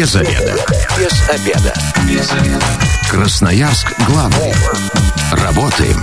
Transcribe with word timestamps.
Без 0.00 0.16
обеда. 0.16 0.56
Без 0.98 1.28
обеда. 1.28 1.74
Без 2.08 2.32
обеда. 2.32 2.64
Красноярск 3.10 3.92
главный. 4.06 4.54
Работаем 5.30 6.02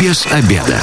без 0.00 0.26
обеда. 0.32 0.80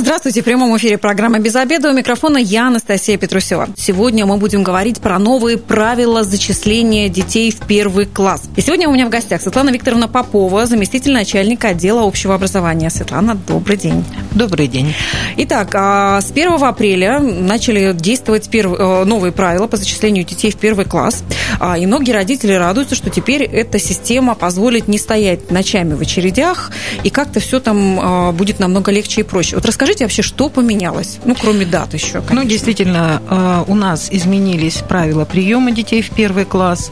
Здравствуйте, 0.00 0.40
в 0.40 0.44
прямом 0.44 0.74
эфире 0.78 0.96
программа 0.96 1.40
«Без 1.40 1.54
обеда». 1.56 1.90
У 1.90 1.92
микрофона 1.92 2.38
я, 2.38 2.68
Анастасия 2.68 3.18
Петрусева. 3.18 3.68
Сегодня 3.76 4.24
мы 4.24 4.38
будем 4.38 4.62
говорить 4.62 4.98
про 4.98 5.18
новые 5.18 5.58
правила 5.58 6.24
зачисления 6.24 7.10
детей 7.10 7.50
в 7.50 7.58
первый 7.66 8.06
класс. 8.06 8.44
И 8.56 8.62
сегодня 8.62 8.88
у 8.88 8.92
меня 8.94 9.04
в 9.04 9.10
гостях 9.10 9.42
Светлана 9.42 9.68
Викторовна 9.68 10.08
Попова, 10.08 10.64
заместитель 10.64 11.12
начальника 11.12 11.68
отдела 11.68 12.08
общего 12.08 12.34
образования. 12.34 12.88
Светлана, 12.88 13.34
добрый 13.46 13.76
день. 13.76 14.02
Добрый 14.30 14.68
день. 14.68 14.94
Итак, 15.36 15.68
а 15.74 16.22
с 16.22 16.30
1 16.30 16.64
апреля 16.64 17.18
начали 17.18 17.92
действовать 17.92 18.48
э, 18.54 19.04
новые 19.04 19.32
правила 19.32 19.66
по 19.66 19.76
зачислению 19.76 20.24
детей 20.24 20.50
в 20.50 20.56
первый 20.56 20.86
класс. 20.86 21.22
А, 21.60 21.76
и 21.76 21.84
многие 21.84 22.12
родители 22.12 22.54
радуются, 22.54 22.94
что 22.94 23.10
теперь 23.10 23.42
эта 23.42 23.78
система 23.78 24.34
позволит 24.34 24.88
не 24.88 24.96
стоять 24.96 25.50
ночами 25.50 25.92
в 25.92 26.00
очередях, 26.00 26.72
и 27.04 27.10
как-то 27.10 27.38
все 27.38 27.60
там 27.60 28.00
а, 28.00 28.32
будет 28.32 28.58
намного 28.58 28.90
легче 28.90 29.20
и 29.20 29.24
проще. 29.24 29.56
Вот 29.56 29.66
расскажите, 29.66 30.04
вообще, 30.04 30.22
что 30.22 30.48
поменялось? 30.48 31.18
Ну, 31.24 31.36
кроме 31.38 31.66
дат 31.66 31.92
еще, 31.92 32.14
конечно. 32.14 32.34
Ну, 32.34 32.44
действительно, 32.44 33.20
э, 33.28 33.64
у 33.66 33.74
нас 33.74 34.08
изменились 34.10 34.76
правила 34.76 35.26
приема 35.26 35.70
детей 35.70 36.00
в 36.00 36.10
первый 36.10 36.46
класс. 36.46 36.90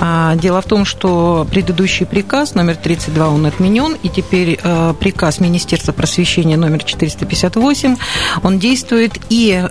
А, 0.00 0.34
дело 0.34 0.60
в 0.60 0.64
том, 0.64 0.84
что 0.84 1.46
предыдущий 1.48 2.04
приказ 2.04 2.54
номер 2.54 2.76
32, 2.76 3.28
он 3.28 3.46
отменен, 3.46 3.96
и 4.02 4.08
теперь 4.08 4.58
приказ 4.98 5.38
Министерства 5.38 5.92
просвещения 5.92 6.56
номер 6.56 6.82
458, 6.82 7.96
он 8.42 8.58
действует, 8.58 9.12
и 9.28 9.64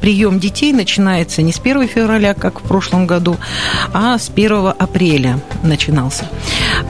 прием 0.00 0.38
детей 0.38 0.72
начинается 0.72 1.40
не 1.42 1.52
с 1.52 1.58
1 1.58 1.88
февраля, 1.88 2.34
как 2.34 2.60
в 2.60 2.62
прошлом 2.62 3.06
году, 3.06 3.36
а 3.92 4.18
с 4.18 4.30
1 4.34 4.74
апреля 4.78 5.38
начинался. 5.62 6.26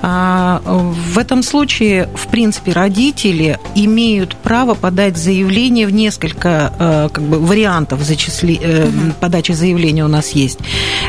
А, 0.03 0.61
в 0.65 1.19
этом 1.19 1.43
случае, 1.43 2.09
в 2.15 2.29
принципе, 2.29 2.73
родители 2.73 3.59
имеют 3.75 4.37
право 4.37 4.75
подать 4.75 5.17
заявление 5.17 5.87
в 5.87 5.91
несколько 5.93 6.73
э, 6.79 7.09
как 7.13 7.25
бы, 7.25 7.39
вариантов 7.39 8.03
зачисли... 8.03 8.57
угу. 8.57 9.15
подачи 9.21 9.53
заявления 9.53 10.05
у 10.05 10.09
нас 10.09 10.31
есть. 10.31 10.59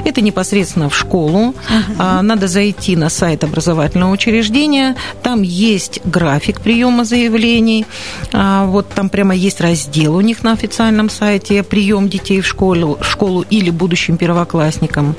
Это 0.06 0.22
непосредственно 0.22 0.90
в 0.90 0.96
школу. 0.96 1.50
Угу. 1.50 2.04
Надо 2.22 2.48
зайти 2.48 2.96
на 2.96 3.10
сайт 3.10 3.44
образовательного 3.44 4.12
учреждения. 4.12 4.96
Там 5.24 5.42
есть 5.42 6.00
график 6.06 6.62
приема 6.62 7.04
заявлений. 7.06 7.86
Вот 8.32 8.90
там 8.90 9.10
прямо 9.10 9.36
есть 9.36 9.62
раздел 9.62 10.16
у 10.16 10.22
них 10.22 10.44
на 10.44 10.54
официальном 10.54 11.10
сайте 11.10 11.64
«Прием 11.64 12.10
детей 12.10 12.42
в 12.42 12.48
школу, 12.48 12.98
школу 13.02 13.46
или 13.50 13.70
будущим 13.70 14.18
первоклассникам». 14.18 15.16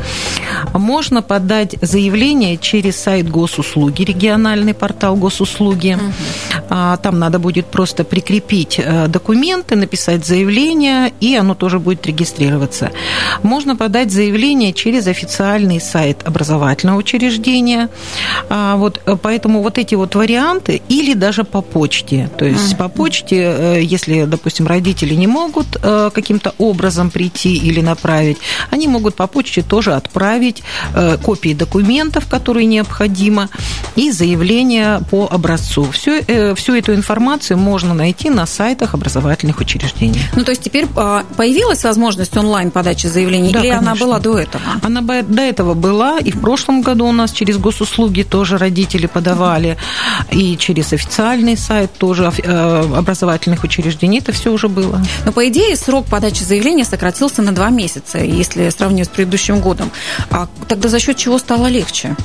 Можно 0.74 1.22
подать 1.22 1.76
заявление 1.80 2.56
через 2.56 2.96
сайт 2.96 3.28
госуслуги, 3.28 4.02
региональный 4.02 4.74
портал 4.74 5.16
госуслуги. 5.16 5.96
Угу. 5.96 6.98
Там 7.02 7.18
надо 7.18 7.38
будет 7.38 7.66
просто 7.66 8.04
прикрепить 8.04 8.80
Э, 8.88 9.08
документы, 9.08 9.76
написать 9.76 10.24
заявление, 10.24 11.12
и 11.20 11.36
оно 11.36 11.54
тоже 11.54 11.78
будет 11.78 12.06
регистрироваться. 12.06 12.90
Можно 13.42 13.76
подать 13.76 14.10
заявление 14.10 14.72
через 14.72 15.06
официальный 15.06 15.80
сайт 15.80 16.26
образовательного 16.26 16.98
учреждения. 16.98 17.88
А, 18.48 18.76
вот, 18.76 19.00
э, 19.04 19.16
поэтому 19.20 19.62
вот 19.62 19.78
эти 19.78 19.94
вот 19.94 20.14
варианты, 20.14 20.80
или 20.88 21.14
даже 21.14 21.44
по 21.44 21.60
почте. 21.60 22.30
То 22.38 22.44
есть 22.44 22.72
mm-hmm. 22.72 22.76
по 22.78 22.88
почте, 22.88 23.36
э, 23.36 23.82
если, 23.82 24.24
допустим, 24.24 24.66
родители 24.66 25.14
не 25.14 25.26
могут 25.26 25.66
каким-то 25.78 26.54
образом 26.58 27.10
прийти 27.10 27.56
или 27.56 27.80
направить, 27.80 28.38
они 28.70 28.88
могут 28.88 29.14
по 29.14 29.26
почте 29.26 29.62
тоже 29.62 29.94
отправить 29.94 30.37
копии 31.22 31.54
документов, 31.54 32.26
которые 32.28 32.66
необходимо, 32.66 33.48
и 33.96 34.10
заявление 34.10 35.00
по 35.10 35.28
образцу. 35.30 35.90
Всю, 35.90 36.12
всю 36.54 36.74
эту 36.74 36.94
информацию 36.94 37.58
можно 37.58 37.94
найти 37.94 38.30
на 38.30 38.46
сайтах 38.46 38.94
образовательных 38.94 39.60
учреждений. 39.60 40.20
Ну, 40.34 40.44
то 40.44 40.50
есть 40.50 40.62
теперь 40.62 40.86
а, 40.96 41.24
появилась 41.36 41.84
возможность 41.84 42.36
онлайн-подачи 42.36 43.06
заявлений, 43.06 43.52
да, 43.52 43.60
или 43.60 43.68
конечно. 43.68 43.92
она 43.92 44.00
была 44.00 44.18
до 44.18 44.38
этого? 44.38 44.62
Она 44.82 45.00
до 45.00 45.42
этого 45.42 45.74
была, 45.74 46.18
и 46.18 46.30
в 46.30 46.40
прошлом 46.40 46.82
году 46.82 47.06
у 47.06 47.12
нас 47.12 47.32
через 47.32 47.58
госуслуги 47.58 48.22
тоже 48.22 48.58
родители 48.58 49.06
подавали, 49.06 49.76
и 50.30 50.56
через 50.56 50.92
официальный 50.92 51.56
сайт 51.56 51.92
тоже 51.98 52.32
э, 52.36 52.84
образовательных 52.96 53.64
учреждений 53.64 54.18
это 54.18 54.32
все 54.32 54.52
уже 54.52 54.68
было. 54.68 55.02
Но, 55.24 55.32
по 55.32 55.48
идее, 55.48 55.76
срок 55.76 56.06
подачи 56.06 56.42
заявления 56.42 56.84
сократился 56.84 57.42
на 57.42 57.52
два 57.52 57.70
месяца, 57.70 58.18
если 58.18 58.68
сравнивать 58.70 59.08
с 59.08 59.10
предыдущим 59.10 59.60
годом. 59.60 59.90
А 60.30 60.48
тогда 60.68 60.88
за 60.88 61.00
счет 61.00 61.16
чего 61.16 61.38
стало 61.38 61.66
легче? 61.66 62.16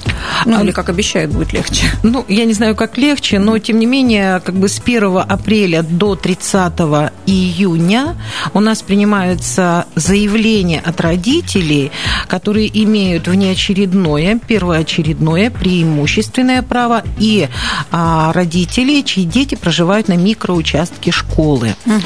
Ну, 0.45 0.57
а, 0.57 0.63
или, 0.63 0.71
как 0.71 0.89
обещают, 0.89 1.31
будет 1.31 1.53
легче? 1.53 1.87
Ну, 2.03 2.25
я 2.27 2.45
не 2.45 2.53
знаю, 2.53 2.75
как 2.75 2.97
легче, 2.97 3.39
но, 3.39 3.57
тем 3.59 3.79
не 3.79 3.85
менее, 3.85 4.41
как 4.43 4.55
бы 4.55 4.67
с 4.67 4.79
1 4.79 5.17
апреля 5.27 5.83
до 5.83 6.15
30 6.15 6.43
30 6.43 7.11
июня 7.25 8.15
у 8.53 8.59
нас 8.59 8.81
принимаются 8.81 9.85
заявления 9.95 10.79
от 10.79 10.99
родителей, 11.01 11.91
которые 12.27 12.69
имеют 12.83 13.27
внеочередное, 13.27 14.39
первоочередное, 14.39 15.49
преимущественное 15.49 16.61
право, 16.61 17.03
и 17.17 17.47
а, 17.91 18.33
родителей, 18.33 19.03
чьи 19.03 19.23
дети 19.23 19.55
проживают 19.55 20.07
на 20.07 20.17
микроучастке 20.17 21.11
школы. 21.11 21.75
Угу. 21.85 22.01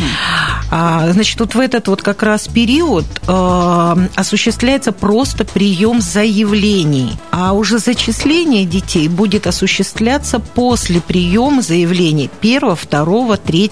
А, 0.71 1.11
значит, 1.11 1.39
вот 1.39 1.55
в 1.55 1.59
этот 1.59 1.87
вот 1.87 2.01
как 2.01 2.23
раз 2.23 2.47
период 2.47 3.05
а, 3.27 3.97
осуществляется 4.15 4.91
просто 4.91 5.45
прием 5.45 5.86
заявлений, 5.95 7.13
а 7.31 7.53
уже 7.53 7.79
зачисление 7.79 8.65
детей 8.65 9.07
будет 9.07 9.47
осуществляться 9.47 10.39
после 10.39 11.01
приема 11.01 11.61
заявлений 11.61 12.29
1, 12.41 12.59
2, 12.89 13.37
3 13.37 13.71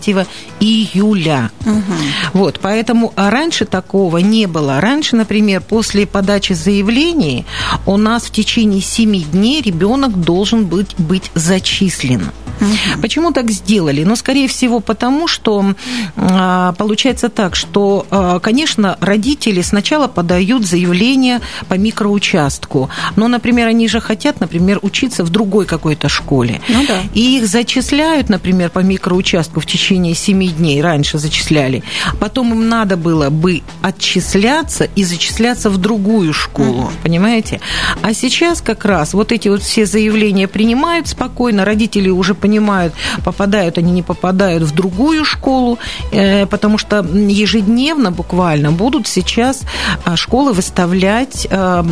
июля. 0.59 1.51
Угу. 1.65 1.93
Вот, 2.33 2.59
поэтому 2.61 3.13
а 3.15 3.29
раньше 3.29 3.65
такого 3.65 4.17
не 4.17 4.47
было. 4.47 4.81
Раньше, 4.81 5.15
например, 5.15 5.61
после 5.61 6.05
подачи 6.05 6.53
заявлений 6.53 7.45
у 7.85 7.97
нас 7.97 8.23
в 8.23 8.31
течение 8.31 8.81
7 8.81 9.23
дней 9.31 9.61
ребенок 9.61 10.19
должен 10.19 10.65
быть, 10.65 10.95
быть 10.97 11.31
зачислен. 11.35 12.31
Угу. 12.61 13.01
Почему 13.01 13.31
так 13.31 13.51
сделали? 13.51 14.03
Ну, 14.03 14.15
скорее 14.15 14.47
всего, 14.47 14.79
потому 14.79 15.27
что 15.27 15.75
а, 16.15 16.73
получается 16.73 17.29
так, 17.29 17.55
что, 17.55 18.05
а, 18.09 18.39
конечно, 18.39 18.97
родители 19.01 19.61
сначала 19.61 20.07
подают 20.07 20.65
заявление 20.65 21.41
по 21.67 21.75
микроучастку, 22.05 22.89
но, 23.15 23.27
например, 23.27 23.67
они 23.67 23.87
же 23.87 23.99
хотят, 23.99 24.39
например, 24.39 24.79
учиться 24.81 25.23
в 25.23 25.29
другой 25.29 25.65
какой-то 25.65 26.09
школе. 26.09 26.61
Ну, 26.69 26.85
да. 26.87 26.99
И 27.13 27.37
их 27.37 27.47
зачисляют, 27.47 28.29
например, 28.29 28.69
по 28.69 28.79
микроучастку 28.79 29.59
в 29.59 29.65
течение 29.65 30.13
7 30.13 30.47
дней, 30.55 30.81
раньше 30.81 31.17
зачисляли. 31.17 31.83
Потом 32.19 32.53
им 32.53 32.69
надо 32.69 32.97
было 32.97 33.29
бы 33.29 33.61
отчисляться 33.81 34.87
и 34.95 35.03
зачисляться 35.03 35.69
в 35.69 35.77
другую 35.77 36.33
школу, 36.33 36.83
угу. 36.83 36.91
понимаете? 37.03 37.59
А 38.01 38.13
сейчас 38.13 38.61
как 38.61 38.85
раз 38.85 39.13
вот 39.13 39.31
эти 39.31 39.49
вот 39.49 39.61
все 39.61 39.85
заявления 39.85 40.47
принимают 40.47 41.07
спокойно, 41.07 41.65
родители 41.65 42.09
уже 42.09 42.33
понимают, 42.33 42.93
попадают 43.23 43.77
они, 43.77 43.91
не 43.91 44.03
попадают 44.03 44.63
в 44.63 44.71
другую 44.75 45.25
школу, 45.25 45.79
э, 46.11 46.45
потому 46.45 46.77
что 46.77 46.97
ежедневно 46.97 48.11
буквально 48.11 48.71
будут 48.71 49.07
сейчас 49.07 49.61
а, 50.03 50.15
школы 50.15 50.53
выставлять 50.53 51.47
э, 51.49 51.83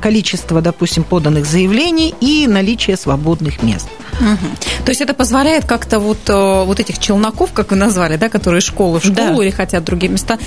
количество, 0.00 0.60
допустим, 0.60 1.04
поданных 1.04 1.46
заявлений 1.46 2.14
и 2.20 2.46
наличие 2.46 2.96
свободных 2.96 3.62
мест. 3.62 3.88
Угу. 4.20 4.84
То 4.84 4.90
есть 4.90 5.00
это 5.00 5.14
позволяет 5.14 5.64
как-то 5.64 5.98
вот, 5.98 6.18
э, 6.28 6.64
вот 6.64 6.80
этих 6.80 6.98
челноков, 6.98 7.52
как 7.52 7.70
вы 7.70 7.76
назвали, 7.76 8.16
да, 8.16 8.28
которые 8.28 8.60
школы 8.60 9.00
в 9.00 9.04
школу 9.04 9.36
да. 9.36 9.42
или 9.44 9.50
хотят 9.50 9.84
другие 9.84 10.10
места, 10.10 10.38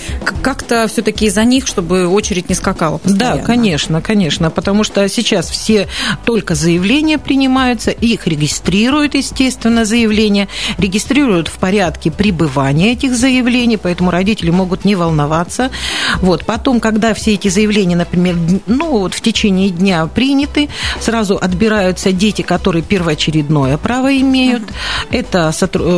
как-то 0.41 0.87
все-таки 0.87 1.25
из-за 1.25 1.43
них, 1.43 1.67
чтобы 1.67 2.07
очередь 2.07 2.49
не 2.49 2.55
скакала 2.55 2.97
постоянно. 2.97 3.37
Да, 3.37 3.43
конечно, 3.43 4.01
конечно, 4.01 4.49
потому 4.49 4.83
что 4.83 5.07
сейчас 5.07 5.49
все 5.49 5.87
только 6.25 6.55
заявления 6.55 7.17
принимаются, 7.17 7.91
их 7.91 8.27
регистрируют, 8.27 9.15
естественно, 9.15 9.85
заявления, 9.85 10.47
регистрируют 10.77 11.47
в 11.47 11.57
порядке 11.57 12.11
пребывания 12.11 12.91
этих 12.91 13.15
заявлений, 13.15 13.77
поэтому 13.77 14.11
родители 14.11 14.49
могут 14.49 14.85
не 14.85 14.95
волноваться. 14.95 15.69
Вот. 16.17 16.45
Потом, 16.45 16.79
когда 16.79 17.13
все 17.13 17.35
эти 17.35 17.47
заявления, 17.47 17.95
например, 17.95 18.35
ну, 18.65 18.99
вот 18.99 19.13
в 19.13 19.21
течение 19.21 19.69
дня 19.69 20.07
приняты, 20.07 20.69
сразу 20.99 21.37
отбираются 21.41 22.11
дети, 22.11 22.41
которые 22.41 22.83
первоочередно 22.83 23.60
двойное 23.61 23.77
право 23.77 24.15
имеют. 24.17 24.63
Это 25.11 25.53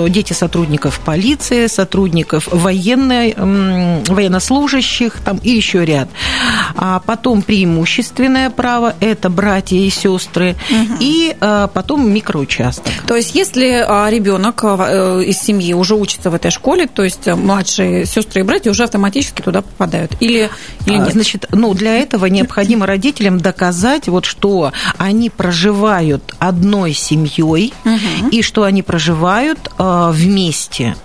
дети 0.09 0.33
сотрудников 0.33 0.99
полиции, 0.99 1.67
сотрудников 1.67 2.47
военной, 2.51 3.35
военнослужащих 3.35 5.19
там, 5.23 5.37
и 5.37 5.51
еще 5.51 5.85
ряд. 5.85 6.09
А 6.75 6.99
потом 6.99 7.41
преимущественное 7.41 8.49
право– 8.49 8.95
это 8.99 9.29
братья 9.29 9.77
и 9.77 9.89
сестры. 9.89 10.55
Угу. 10.69 10.97
И 10.99 11.35
а, 11.39 11.67
потом 11.67 12.09
микроучасток. 12.09 12.91
То 13.07 13.15
есть 13.15 13.35
если 13.35 13.83
а, 13.87 14.09
ребенок 14.09 14.63
а, 14.63 15.19
э, 15.19 15.23
из 15.25 15.39
семьи 15.39 15.73
уже 15.73 15.95
учится 15.95 16.29
в 16.29 16.35
этой 16.35 16.51
школе, 16.51 16.87
то 16.87 17.03
есть 17.03 17.27
младшие 17.27 18.05
сестры 18.05 18.41
и 18.41 18.43
братья 18.43 18.71
уже 18.71 18.83
автоматически 18.83 19.41
туда 19.41 19.61
попадают? 19.61 20.13
Или, 20.19 20.49
или 20.85 20.97
нет? 20.97 21.13
Значит, 21.13 21.45
ну, 21.51 21.73
для 21.73 21.97
этого 21.97 22.25
необходимо 22.25 22.85
родителям 22.85 23.39
доказать, 23.39 24.07
вот, 24.07 24.25
что 24.25 24.71
они 24.97 25.29
проживают 25.29 26.33
одной 26.39 26.93
семьей 26.93 27.52
угу. 27.55 28.29
и 28.31 28.41
что 28.41 28.63
они 28.63 28.81
проживают 28.81 29.71
вместе. 29.77 30.95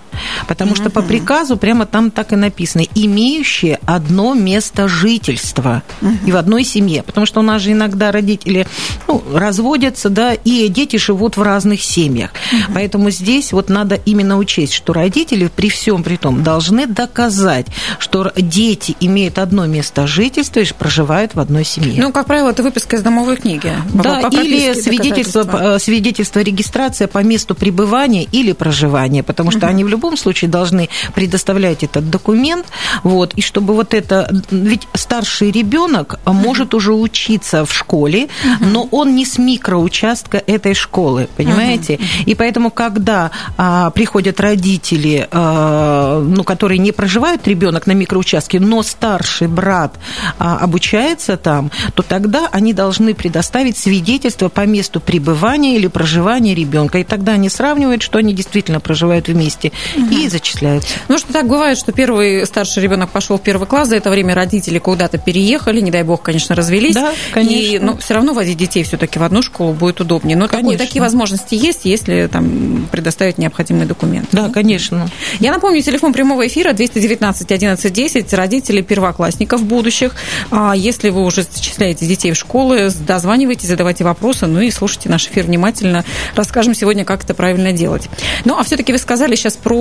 Потому 0.47 0.75
что 0.75 0.89
по 0.89 1.01
приказу 1.01 1.57
прямо 1.57 1.85
там 1.85 2.11
так 2.11 2.33
и 2.33 2.35
написано, 2.35 2.83
имеющие 2.95 3.79
одно 3.85 4.33
место 4.33 4.87
жительства 4.87 5.83
и 6.25 6.31
в 6.31 6.35
одной 6.35 6.63
семье. 6.63 7.03
Потому 7.03 7.25
что 7.25 7.39
у 7.39 7.43
нас 7.43 7.61
же 7.61 7.71
иногда 7.71 8.11
родители 8.11 8.67
ну, 9.07 9.23
разводятся, 9.33 10.09
да, 10.09 10.33
и 10.33 10.67
дети 10.67 10.97
живут 10.97 11.37
в 11.37 11.41
разных 11.41 11.81
семьях. 11.81 12.31
Поэтому 12.73 13.09
здесь 13.09 13.51
вот 13.53 13.69
надо 13.69 13.95
именно 14.05 14.37
учесть, 14.37 14.73
что 14.73 14.93
родители 14.93 15.49
при 15.53 15.69
всем 15.69 16.03
при 16.03 16.15
том 16.15 16.43
должны 16.43 16.87
доказать, 16.87 17.67
что 17.99 18.31
дети 18.35 18.95
имеют 18.99 19.37
одно 19.37 19.65
место 19.65 20.07
жительства 20.07 20.59
и 20.59 20.65
проживают 20.73 21.35
в 21.35 21.39
одной 21.39 21.63
семье. 21.63 22.01
Ну, 22.01 22.11
как 22.11 22.25
правило, 22.25 22.49
это 22.49 22.63
выписка 22.63 22.95
из 22.95 23.01
домовой 23.01 23.37
книги. 23.37 23.71
Да, 23.93 24.21
по 24.21 24.35
или 24.35 24.73
свидетельство, 24.73 25.75
э, 25.75 25.79
свидетельство 25.79 26.39
регистрации 26.39 27.05
по 27.05 27.19
месту 27.19 27.55
пребывания 27.55 28.23
или 28.23 28.51
проживания, 28.53 29.23
потому 29.23 29.51
что 29.51 29.67
они 29.67 29.83
в 29.83 29.87
любом 29.87 29.98
любом 29.99 30.15
случае 30.15 30.49
должны 30.49 30.89
предоставлять 31.13 31.83
этот 31.83 32.09
документ, 32.09 32.65
вот, 33.03 33.33
и 33.33 33.41
чтобы 33.41 33.73
вот 33.73 33.93
это, 33.93 34.31
ведь 34.49 34.87
старший 34.93 35.51
ребенок 35.51 36.19
может 36.25 36.73
уже 36.73 36.93
учиться 36.93 37.65
в 37.65 37.73
школе, 37.73 38.29
но 38.61 38.87
он 38.91 39.15
не 39.15 39.25
с 39.25 39.37
микроучастка 39.37 40.41
этой 40.47 40.73
школы, 40.73 41.27
понимаете? 41.35 41.99
И 42.25 42.33
поэтому, 42.33 42.71
когда 42.71 43.31
а, 43.57 43.89
приходят 43.89 44.39
родители, 44.39 45.27
а, 45.31 46.21
ну, 46.21 46.43
которые 46.45 46.77
не 46.77 46.93
проживают 46.93 47.45
ребенок 47.45 47.85
на 47.85 47.91
микроучастке, 47.91 48.59
но 48.61 48.81
старший 48.83 49.47
брат 49.47 49.99
а, 50.37 50.57
обучается 50.59 51.35
там, 51.35 51.71
то 51.93 52.03
тогда 52.03 52.47
они 52.53 52.71
должны 52.73 53.13
предоставить 53.13 53.77
свидетельство 53.77 54.47
по 54.47 54.65
месту 54.65 55.01
пребывания 55.01 55.75
или 55.75 55.87
проживания 55.87 56.55
ребенка, 56.55 56.99
и 56.99 57.03
тогда 57.03 57.33
они 57.33 57.49
сравнивают, 57.49 58.01
что 58.01 58.19
они 58.19 58.33
действительно 58.33 58.79
проживают 58.79 59.27
вместе 59.27 59.73
угу. 59.95 60.15
и 60.15 60.27
зачисляются. 60.27 60.95
Ну, 61.07 61.17
что 61.17 61.33
так 61.33 61.47
бывает, 61.47 61.77
что 61.77 61.91
первый 61.91 62.45
старший 62.45 62.83
ребенок 62.83 63.09
пошел 63.09 63.37
в 63.37 63.41
первый 63.41 63.67
класс, 63.67 63.89
за 63.89 63.95
это 63.95 64.09
время 64.09 64.35
родители 64.35 64.79
куда-то 64.79 65.17
переехали, 65.17 65.81
не 65.81 65.91
дай 65.91 66.03
бог, 66.03 66.21
конечно, 66.21 66.55
развелись. 66.55 66.95
Да, 66.95 67.11
конечно. 67.31 67.55
И, 67.55 67.79
ну, 67.79 67.97
все 67.97 68.13
равно 68.13 68.33
возить 68.33 68.57
детей 68.57 68.83
все-таки 68.83 69.19
в 69.19 69.23
одну 69.23 69.41
школу 69.41 69.73
будет 69.73 70.01
удобнее. 70.01 70.37
Но 70.37 70.47
такой, 70.47 70.77
такие 70.77 71.01
возможности 71.01 71.55
есть, 71.55 71.85
если 71.85 72.27
там 72.31 72.87
предоставить 72.91 73.37
необходимые 73.37 73.85
документы. 73.85 74.27
Да, 74.31 74.49
конечно. 74.49 75.09
Я 75.39 75.51
напомню, 75.51 75.81
телефон 75.81 76.13
прямого 76.13 76.47
эфира 76.47 76.73
219 76.73 77.51
11 77.51 77.93
10, 77.93 78.33
родители 78.33 78.81
первоклассников 78.81 79.63
будущих. 79.63 80.15
А 80.51 80.75
если 80.75 81.09
вы 81.09 81.23
уже 81.23 81.43
зачисляете 81.43 82.05
детей 82.05 82.31
в 82.31 82.35
школы, 82.35 82.89
дозванивайтесь, 83.05 83.67
задавайте 83.67 84.03
вопросы, 84.03 84.45
ну 84.45 84.61
и 84.61 84.71
слушайте 84.71 85.09
наш 85.09 85.27
эфир 85.27 85.45
внимательно. 85.45 86.03
Расскажем 86.35 86.73
сегодня, 86.73 87.05
как 87.05 87.23
это 87.23 87.33
правильно 87.33 87.71
делать. 87.71 88.09
Ну, 88.45 88.57
а 88.57 88.63
все-таки 88.63 88.91
вы 88.91 88.97
сказали 88.97 89.35
сейчас 89.35 89.55
про 89.55 89.78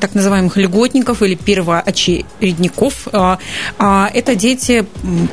так 0.00 0.14
называемых 0.14 0.56
льготников 0.56 1.22
или 1.22 1.34
первоочередников. 1.34 3.08
А, 3.12 3.38
а, 3.78 4.10
это 4.12 4.34
дети 4.34 4.84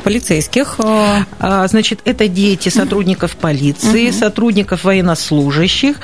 полицейских. 0.04 0.76
А, 0.80 1.68
значит, 1.68 2.02
это 2.06 2.28
дети 2.28 2.70
сотрудников 2.70 3.36
полиции, 3.36 4.10
угу. 4.10 4.18
сотрудников 4.18 4.84
военнослужащих, 4.84 5.98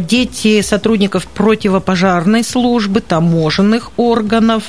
дети 0.00 0.62
сотрудников 0.62 1.26
противопожарной 1.26 2.44
службы, 2.44 3.00
таможенных 3.00 3.92
органов, 3.96 4.64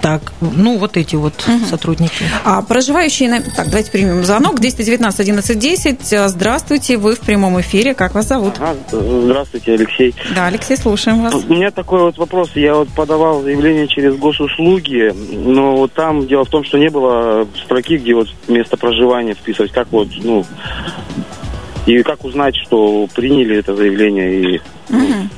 так, 0.00 0.32
ну, 0.40 0.78
вот 0.78 0.96
эти 0.96 1.16
вот 1.16 1.34
угу. 1.46 1.66
сотрудники. 1.66 2.24
А 2.44 2.62
проживающие... 2.62 3.28
На... 3.28 3.40
Так, 3.42 3.66
давайте 3.66 3.90
примем 3.90 4.24
звонок. 4.24 4.58
219 4.60 5.20
11 5.20 5.58
10. 5.58 6.00
Здравствуйте, 6.28 6.96
вы 6.96 7.14
в 7.14 7.20
прямом 7.20 7.60
эфире. 7.60 7.94
Как 7.94 8.14
вас 8.14 8.28
зовут? 8.28 8.54
Ага, 8.58 8.76
здравствуйте, 8.90 9.74
Алексей. 9.74 10.14
Да, 10.34 10.46
Алексей, 10.46 10.76
слушаем 10.76 11.22
вас. 11.22 11.34
У 11.34 11.52
меня 11.52 11.70
такой 11.70 12.00
вот 12.00 12.16
вопрос. 12.16 12.50
Я 12.54 12.74
вот 12.74 12.88
подавал 12.88 13.42
заявление 13.42 13.86
через 13.86 14.16
госуслуги, 14.16 15.12
но 15.32 15.76
вот 15.76 15.92
там 15.92 16.26
дело 16.26 16.44
в 16.44 16.48
том, 16.48 16.64
что 16.64 16.78
не 16.78 16.88
было 16.88 17.46
строки, 17.64 17.98
где 17.98 18.14
вот 18.14 18.28
место 18.48 18.76
проживания 18.76 19.34
вписывать. 19.34 19.72
Как 19.72 19.88
вот, 19.90 20.08
ну... 20.22 20.44
И 21.86 22.02
как 22.02 22.24
узнать, 22.24 22.54
что 22.56 23.08
приняли 23.14 23.56
это 23.56 23.74
заявление 23.74 24.40
и... 24.40 24.60
Угу. 24.90 25.28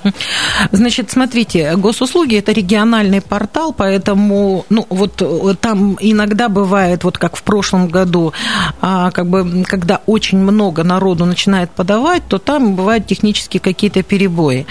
Значит, 0.72 1.10
смотрите, 1.10 1.76
госуслуги– 1.76 2.36
это 2.38 2.52
региональный 2.52 3.20
портал, 3.20 3.72
поэтому, 3.72 4.64
ну, 4.68 4.86
вот 4.90 5.22
э, 5.22 5.54
там 5.60 5.96
иногда 6.00 6.48
бывает, 6.48 7.04
вот 7.04 7.18
как 7.18 7.36
в 7.36 7.42
прошлом 7.42 7.88
году, 7.88 8.32
а, 8.80 9.10
как 9.10 9.26
бы, 9.26 9.64
когда 9.66 10.00
очень 10.06 10.38
много 10.38 10.84
народу 10.84 11.24
начинает 11.24 11.70
подавать, 11.70 12.22
то 12.28 12.38
там 12.38 12.74
бывают 12.74 13.06
технические 13.06 13.60
какие-то 13.60 14.02
перебои. 14.02 14.66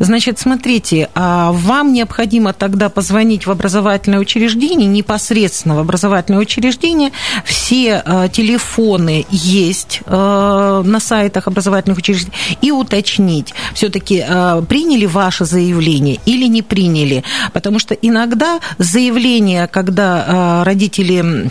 Значит, 0.00 0.38
смотрите, 0.38 1.08
а 1.14 1.52
вам 1.52 1.92
необходимо 1.92 2.52
тогда 2.52 2.88
позвонить 2.88 3.46
в 3.46 3.50
образовательное 3.50 4.18
учреждение, 4.18 4.88
непосредственно 4.88 5.76
в 5.76 5.78
образовательное 5.78 6.40
учреждение. 6.40 7.10
Все 7.44 8.02
э, 8.04 8.28
телефоны 8.32 9.26
есть 9.30 10.00
э, 10.06 10.82
на 10.84 11.00
сайтах 11.00 11.46
образовательных 11.46 11.98
учреждений 11.98 12.34
и 12.60 12.70
уточнить, 12.70 13.54
все-таки 13.74 14.24
приняли 14.68 15.06
ваше 15.06 15.44
заявление 15.44 16.18
или 16.26 16.46
не 16.46 16.62
приняли. 16.62 17.24
Потому 17.52 17.78
что 17.78 17.94
иногда 17.94 18.60
заявление, 18.78 19.66
когда 19.66 20.24
а, 20.26 20.64
родители 20.64 21.50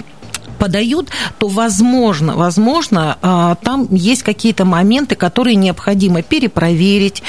подают, 0.63 1.09
то 1.39 1.49
возможно, 1.49 2.37
возможно, 2.37 3.17
а, 3.21 3.55
там 3.55 3.85
есть 3.91 4.23
какие-то 4.23 4.63
моменты, 4.63 5.15
которые 5.15 5.57
необходимо 5.57 6.21
перепроверить, 6.21 7.21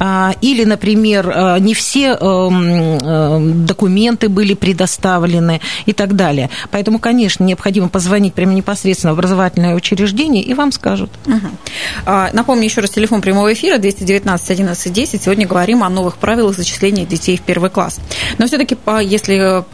а, 0.00 0.34
или, 0.40 0.64
например, 0.64 1.32
а, 1.32 1.58
не 1.58 1.74
все 1.74 2.10
документы 2.10 4.28
были 4.28 4.54
предоставлены 4.54 5.60
и 5.86 5.92
так 5.92 6.16
далее. 6.16 6.50
Поэтому, 6.72 6.98
конечно, 6.98 7.44
необходимо 7.44 7.88
позвонить 7.88 8.34
прямо 8.34 8.54
непосредственно 8.54 9.14
в 9.14 9.18
образовательное 9.18 9.76
учреждение, 9.76 10.42
и 10.42 10.52
вам 10.54 10.72
скажут. 10.72 11.10
Угу. 11.26 12.16
Напомню 12.32 12.64
еще 12.64 12.80
раз 12.80 12.90
телефон 12.90 13.20
прямого 13.20 13.52
эфира 13.52 13.78
219 13.78 14.50
11 14.50 14.92
10. 14.92 15.22
Сегодня 15.22 15.46
говорим 15.46 15.84
о 15.84 15.88
новых 15.88 16.16
правилах 16.16 16.56
зачисления 16.56 17.06
детей 17.06 17.36
в 17.36 17.42
первый 17.42 17.70
класс. 17.70 18.00
Но 18.38 18.46
все-таки, 18.46 18.76
если 19.02 19.64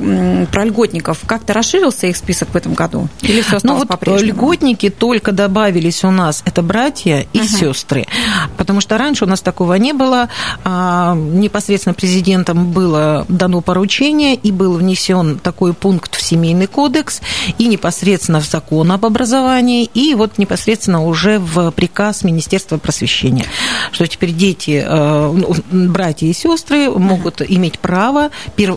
про 0.52 0.64
льготников, 0.64 1.20
как-то 1.26 1.54
расширился 1.54 2.08
их 2.08 2.16
список 2.16 2.50
в 2.50 2.56
этом 2.56 2.74
году? 2.74 3.05
Или 3.22 3.40
все 3.40 3.58
ну, 3.62 3.76
вот 3.76 3.88
льготники 4.20 4.90
только 4.90 5.32
добавились 5.32 6.04
у 6.04 6.10
нас, 6.10 6.42
это 6.44 6.62
братья 6.62 7.26
и 7.32 7.38
угу. 7.38 7.46
сестры. 7.46 8.06
Потому 8.56 8.80
что 8.80 8.98
раньше 8.98 9.24
у 9.24 9.28
нас 9.28 9.40
такого 9.40 9.74
не 9.74 9.92
было. 9.92 10.28
А, 10.64 11.14
непосредственно 11.14 11.94
президентом 11.94 12.72
было 12.72 13.24
дано 13.28 13.60
поручение, 13.60 14.34
и 14.34 14.52
был 14.52 14.74
внесен 14.74 15.38
такой 15.38 15.74
пункт 15.74 16.14
в 16.14 16.22
семейный 16.22 16.66
кодекс, 16.66 17.20
и 17.58 17.66
непосредственно 17.66 18.40
в 18.40 18.46
закон 18.46 18.92
об 18.92 19.04
образовании, 19.04 19.84
и 19.84 20.14
вот 20.14 20.38
непосредственно 20.38 21.04
уже 21.04 21.38
в 21.38 21.70
приказ 21.70 22.24
Министерства 22.24 22.78
просвещения, 22.78 23.46
что 23.92 24.06
теперь 24.06 24.32
дети, 24.32 24.84
э, 24.86 25.32
ну, 25.32 25.54
братья 25.90 26.26
и 26.26 26.32
сестры 26.32 26.90
могут 26.90 27.42
иметь 27.42 27.78
право, 27.78 28.30
э, 28.56 28.76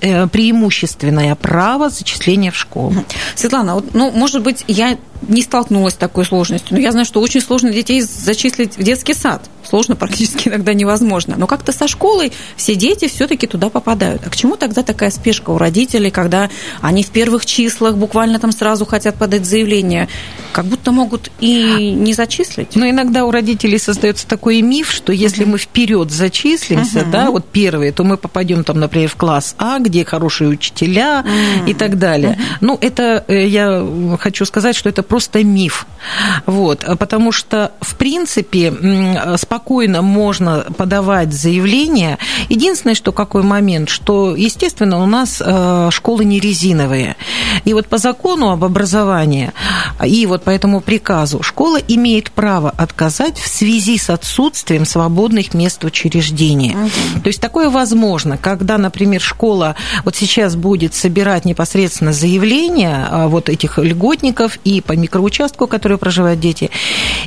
э, 0.00 0.26
преимущественное 0.28 1.34
право 1.34 1.90
зачисления 1.90 2.50
в 2.50 2.56
школу. 2.56 2.94
Светлана, 3.34 3.65
Светлана, 3.66 3.74
вот, 3.74 3.94
ну, 3.94 4.10
может 4.10 4.42
быть, 4.42 4.64
я 4.68 4.96
не 5.22 5.42
столкнулась 5.42 5.94
с 5.94 5.96
такой 5.96 6.24
сложностью, 6.24 6.76
но 6.76 6.80
я 6.80 6.92
знаю, 6.92 7.06
что 7.06 7.20
очень 7.20 7.40
сложно 7.40 7.70
детей 7.72 8.00
зачислить 8.00 8.76
в 8.76 8.82
детский 8.82 9.14
сад 9.14 9.42
сложно, 9.66 9.96
практически 9.96 10.48
иногда 10.48 10.72
невозможно. 10.74 11.34
Но 11.36 11.46
как-то 11.46 11.72
со 11.72 11.88
школой 11.88 12.32
все 12.56 12.74
дети 12.74 13.08
все-таки 13.08 13.46
туда 13.46 13.68
попадают. 13.68 14.22
А 14.26 14.30
к 14.30 14.36
чему 14.36 14.56
тогда 14.56 14.82
такая 14.82 15.10
спешка 15.10 15.50
у 15.50 15.58
родителей, 15.58 16.10
когда 16.10 16.50
они 16.80 17.02
в 17.02 17.10
первых 17.10 17.46
числах 17.46 17.96
буквально 17.96 18.38
там 18.38 18.52
сразу 18.52 18.86
хотят 18.86 19.16
подать 19.16 19.44
заявление? 19.44 20.08
Как 20.52 20.66
будто 20.66 20.92
могут 20.92 21.30
и 21.40 21.92
не 21.96 22.14
зачислить. 22.14 22.76
Но 22.76 22.88
иногда 22.88 23.24
у 23.24 23.30
родителей 23.30 23.78
создается 23.78 24.26
такой 24.26 24.60
миф, 24.62 24.90
что 24.90 25.12
если 25.12 25.44
uh-huh. 25.44 25.50
мы 25.50 25.58
вперед 25.58 26.10
зачислимся, 26.10 27.00
uh-huh. 27.00 27.10
да, 27.10 27.30
вот 27.30 27.46
первые, 27.46 27.92
то 27.92 28.04
мы 28.04 28.16
попадем 28.16 28.64
там, 28.64 28.78
например, 28.78 29.08
в 29.08 29.16
класс 29.16 29.54
А, 29.58 29.78
где 29.78 30.04
хорошие 30.04 30.48
учителя 30.48 31.24
uh-huh. 31.24 31.70
и 31.70 31.74
так 31.74 31.98
далее. 31.98 32.38
Uh-huh. 32.38 32.56
Ну, 32.60 32.78
это 32.80 33.24
э, 33.28 33.46
я 33.56 34.18
хочу 34.18 34.44
сказать, 34.44 34.76
что 34.76 34.88
это 34.88 35.02
просто 35.02 35.42
миф. 35.42 35.86
Вот, 36.46 36.84
потому 36.98 37.32
что, 37.32 37.72
в 37.80 37.96
принципе, 37.96 38.72
спокойно 39.36 40.02
можно 40.02 40.66
подавать 40.76 41.32
заявление. 41.32 42.18
Единственное, 42.48 42.94
что 42.94 43.12
какой 43.12 43.42
момент, 43.42 43.88
что, 43.88 44.36
естественно, 44.36 45.02
у 45.02 45.06
нас 45.06 45.42
э, 45.44 45.88
школы 45.90 46.24
не 46.24 46.38
резиновые. 46.40 47.16
И 47.64 47.72
вот 47.72 47.86
по 47.88 47.98
закону 47.98 48.50
об 48.50 48.64
образовании 48.64 49.52
и 50.04 50.26
вот 50.26 50.44
по 50.44 50.50
этому 50.50 50.80
приказу 50.80 51.42
школа 51.42 51.78
имеет 51.88 52.30
право 52.30 52.70
отказать 52.70 53.38
в 53.38 53.48
связи 53.48 53.98
с 53.98 54.10
отсутствием 54.10 54.84
свободных 54.84 55.54
мест 55.54 55.82
в 55.82 55.86
учреждении. 55.86 56.74
Угу. 56.74 57.22
То 57.22 57.28
есть 57.28 57.40
такое 57.40 57.70
возможно, 57.70 58.36
когда, 58.36 58.78
например, 58.78 59.20
школа 59.20 59.76
вот 60.04 60.16
сейчас 60.16 60.56
будет 60.56 60.94
собирать 60.94 61.44
непосредственно 61.44 62.12
заявления 62.12 63.06
а, 63.08 63.28
вот 63.36 63.48
этих 63.48 63.78
льготников 63.78 64.58
и 64.64 64.80
по 64.80 64.92
микроучастку, 64.92 65.66
которые 65.66 65.98
проживают 65.98 66.40
дети, 66.40 66.70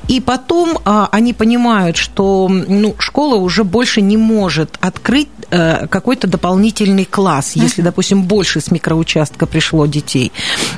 и 0.08 0.20
потом 0.20 0.80
а, 0.86 1.08
они 1.12 1.34
понимают, 1.34 1.98
что 1.98 2.48
ну, 2.50 2.96
школа 2.98 3.36
уже 3.36 3.63
больше 3.63 4.01
не 4.01 4.18
может 4.18 4.78
открыть 4.82 5.30
э, 5.51 5.88
какой-то 5.88 6.28
дополнительный 6.28 7.06
класс, 7.06 7.51
если, 7.56 7.82
допустим, 7.84 8.24
больше 8.24 8.60
с 8.60 8.72
микроучастка 8.72 9.46
пришло 9.46 9.86
детей, 9.86 10.32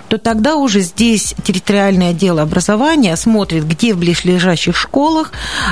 то 0.10 0.18
тогда 0.18 0.56
уже 0.56 0.82
здесь 0.82 1.34
территориальное 1.44 2.12
отдел 2.12 2.40
образования 2.40 3.16
смотрит, 3.16 3.66
где 3.66 3.94
в 3.94 4.00
ближайших 4.00 4.76
школах 4.76 5.32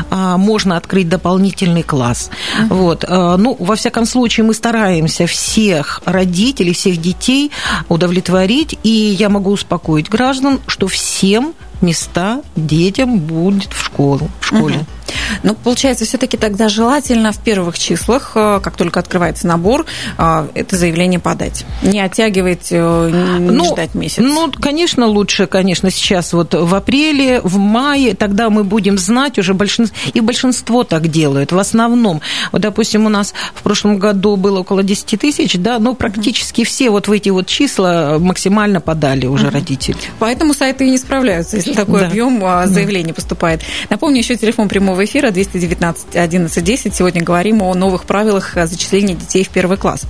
а, 0.10 0.38
можно 0.38 0.78
открыть 0.78 1.10
дополнительный 1.10 1.84
класс. 1.84 2.30
Uh-huh. 2.30 2.68
Вот. 2.70 3.06
А, 3.08 3.36
ну, 3.38 3.58
во 3.60 3.76
всяком 3.76 4.06
случае, 4.06 4.46
мы 4.46 4.54
стараемся 4.54 5.28
всех 5.28 6.02
родителей, 6.06 6.74
всех 6.74 6.98
детей 6.98 7.52
удовлетворить, 7.90 8.78
и 8.84 8.90
я 8.90 9.30
могу 9.30 9.49
успокоить 9.50 10.10
граждан, 10.10 10.60
что 10.68 10.88
всем 10.88 11.54
места 11.82 12.42
детям 12.56 13.20
будет 13.20 13.74
в 13.74 13.84
школу, 13.84 14.30
в 14.40 14.48
школе. 14.48 14.76
Uh-huh. 14.76 14.99
Ну, 15.44 15.56
получается, 15.56 16.06
все-таки 16.06 16.38
тогда 16.38 16.70
желательно 16.70 17.32
в 17.32 17.40
первых 17.40 17.78
числах, 17.78 18.32
э, 18.36 18.60
как 18.62 18.78
только 18.78 19.00
открывается 19.00 19.48
набор, 19.48 19.86
э, 20.18 20.48
это 20.54 20.78
заявление 20.78 21.20
подать. 21.20 21.66
Не 21.82 22.02
оттягивать, 22.02 22.68
э, 22.72 23.10
не 23.40 23.52
ну, 23.52 23.66
ждать 23.66 23.96
месяц. 23.96 24.20
Ну, 24.20 24.52
конечно, 24.52 25.08
лучше, 25.08 25.48
конечно, 25.48 25.92
сейчас 25.92 26.34
вот 26.34 26.54
в 26.54 26.76
апреле, 26.76 27.42
в 27.42 27.58
мае, 27.58 28.16
тогда 28.16 28.50
мы 28.50 28.64
будем 28.64 28.98
знать 28.98 29.38
уже 29.38 29.54
большинство, 29.54 29.96
и 30.14 30.20
большинство 30.22 30.84
так 30.84 31.08
делают. 31.08 31.52
В 31.52 31.60
основном, 31.60 32.22
вот, 32.52 32.62
допустим, 32.62 33.06
у 33.06 33.10
нас 33.10 33.34
в 33.54 33.64
прошлом 33.64 33.98
году 33.98 34.36
было 34.36 34.60
около 34.60 34.84
10 34.84 35.20
тысяч, 35.20 35.56
да, 35.56 35.80
но 35.80 35.94
практически 35.94 36.64
все 36.64 36.90
вот 36.90 37.08
в 37.08 37.12
эти 37.12 37.30
вот 37.30 37.48
числа 37.48 38.18
максимально 38.20 38.82
подали 38.82 39.26
уже 39.26 39.48
uh-huh. 39.48 39.52
родители. 39.52 39.98
Поэтому 40.20 40.54
сайты 40.54 40.88
и 40.88 40.90
не 40.90 40.98
справляются, 40.98 41.58
если 41.58 41.74
такой 41.74 42.02
да. 42.02 42.08
объем 42.08 42.44
а, 42.44 42.68
заявлений 42.68 43.10
да. 43.10 43.16
поступает. 43.16 43.62
Напомню, 43.90 44.20
еще 44.20 44.36
телефон 44.36 44.70
прямого 44.70 44.99
прямого 45.00 45.06
эфира 45.06 45.32
219 45.32 46.16
11 46.16 46.64
10. 46.64 46.96
Сегодня 46.96 47.24
говорим 47.24 47.62
о 47.62 47.74
новых 47.74 48.04
правилах 48.04 48.54
зачисления 48.56 49.16
детей 49.16 49.44
в 49.44 49.50
первый 49.50 49.78
класс. 49.78 50.04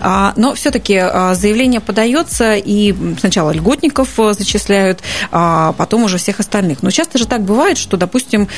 А, 0.00 0.32
но 0.36 0.54
все-таки 0.54 0.96
а, 0.96 1.34
заявление 1.34 1.80
подается, 1.80 2.54
и 2.56 2.94
сначала 3.18 3.50
льготников 3.50 4.08
э, 4.18 4.32
зачисляют, 4.32 5.00
а 5.30 5.72
потом 5.72 6.04
уже 6.04 6.18
всех 6.18 6.40
остальных. 6.40 6.82
Но 6.82 6.90
часто 6.90 7.18
же 7.18 7.26
так 7.26 7.42
бывает, 7.42 7.78
что, 7.78 7.96
допустим, 7.96 8.48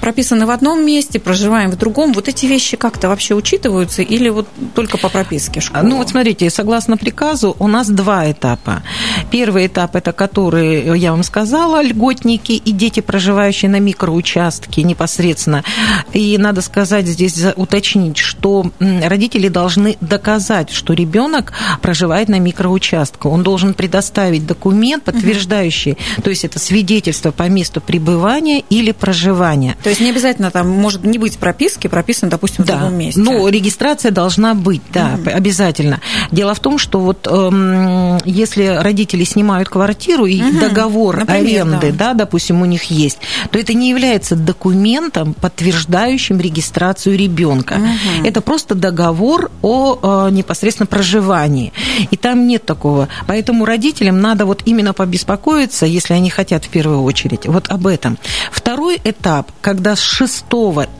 прописаны 0.00 0.46
в 0.46 0.50
одном 0.50 0.84
месте, 0.84 1.18
проживаем 1.18 1.70
в 1.70 1.76
другом. 1.76 2.12
Вот 2.12 2.28
эти 2.28 2.46
вещи 2.46 2.76
как-то 2.76 3.08
вообще 3.08 3.34
учитываются 3.34 4.02
или 4.02 4.28
вот 4.28 4.48
только 4.74 4.98
по 4.98 5.08
прописке 5.08 5.60
школы? 5.60 5.84
Ну 5.84 5.96
вот 5.98 6.08
смотрите, 6.08 6.50
согласно 6.50 6.96
приказу 6.96 7.56
у 7.58 7.68
нас 7.68 7.88
два 7.88 8.30
этапа. 8.30 8.82
Первый 9.30 9.66
этап– 9.66 9.94
это 9.96 10.12
который, 10.12 10.98
я 10.98 11.12
вам 11.12 11.22
сказала, 11.22 11.82
льготники 11.82 12.52
и 12.52 12.72
дети, 12.72 13.00
проживающие 13.00 13.70
на 13.70 13.80
микроучастке, 13.80 14.82
непосредственно 14.82 15.19
непосредственно. 15.20 15.64
И 16.12 16.36
надо 16.38 16.62
сказать 16.62 17.06
здесь, 17.06 17.36
уточнить, 17.56 18.18
что 18.18 18.70
родители 18.78 19.48
должны 19.48 19.96
доказать, 20.00 20.70
что 20.70 20.92
ребенок 20.92 21.52
проживает 21.82 22.28
на 22.28 22.38
микроучастке. 22.38 23.28
Он 23.28 23.42
должен 23.42 23.74
предоставить 23.74 24.46
документ, 24.46 25.04
подтверждающий, 25.04 25.92
угу. 25.92 26.22
то 26.22 26.30
есть 26.30 26.44
это 26.44 26.58
свидетельство 26.58 27.30
по 27.30 27.48
месту 27.48 27.80
пребывания 27.80 28.60
или 28.70 28.92
проживания. 28.92 29.76
То 29.82 29.90
есть 29.90 30.00
не 30.00 30.10
обязательно 30.10 30.50
там 30.50 30.68
может 30.68 31.04
не 31.04 31.18
быть 31.18 31.38
прописки, 31.38 31.86
прописано, 31.86 32.30
допустим, 32.30 32.64
в 32.64 32.66
да. 32.66 32.78
другом 32.78 32.98
месте. 32.98 33.20
Ну, 33.20 33.48
регистрация 33.48 34.10
должна 34.10 34.54
быть, 34.54 34.82
да, 34.92 35.18
угу. 35.20 35.30
обязательно. 35.30 36.00
Дело 36.30 36.54
в 36.54 36.60
том, 36.60 36.78
что 36.78 37.00
вот 37.00 37.26
эм, 37.30 38.18
если 38.24 38.64
родители 38.64 39.24
снимают 39.24 39.68
квартиру 39.68 40.26
и 40.26 40.42
угу. 40.42 40.60
договор 40.60 41.18
Например, 41.18 41.62
аренды, 41.62 41.92
да. 41.92 42.10
да, 42.10 42.14
допустим, 42.14 42.62
у 42.62 42.64
них 42.64 42.84
есть, 42.84 43.18
то 43.50 43.58
это 43.58 43.74
не 43.74 43.90
является 43.90 44.36
документом, 44.36 45.09
документом, 45.10 45.34
подтверждающим 45.34 46.40
регистрацию 46.40 47.16
ребенка. 47.16 47.74
Угу. 47.74 48.26
Это 48.26 48.40
просто 48.40 48.74
договор 48.74 49.50
о 49.62 50.26
э, 50.28 50.30
непосредственно 50.30 50.86
проживании. 50.86 51.72
И 52.10 52.16
там 52.16 52.46
нет 52.46 52.64
такого. 52.64 53.08
Поэтому 53.26 53.64
родителям 53.64 54.20
надо 54.20 54.46
вот 54.46 54.62
именно 54.66 54.92
побеспокоиться, 54.92 55.86
если 55.86 56.14
они 56.14 56.30
хотят 56.30 56.64
в 56.64 56.68
первую 56.68 57.02
очередь, 57.02 57.46
вот 57.46 57.70
об 57.70 57.86
этом. 57.86 58.18
Второй 58.52 59.00
этап, 59.04 59.50
когда 59.60 59.96
с 59.96 60.00
6 60.00 60.44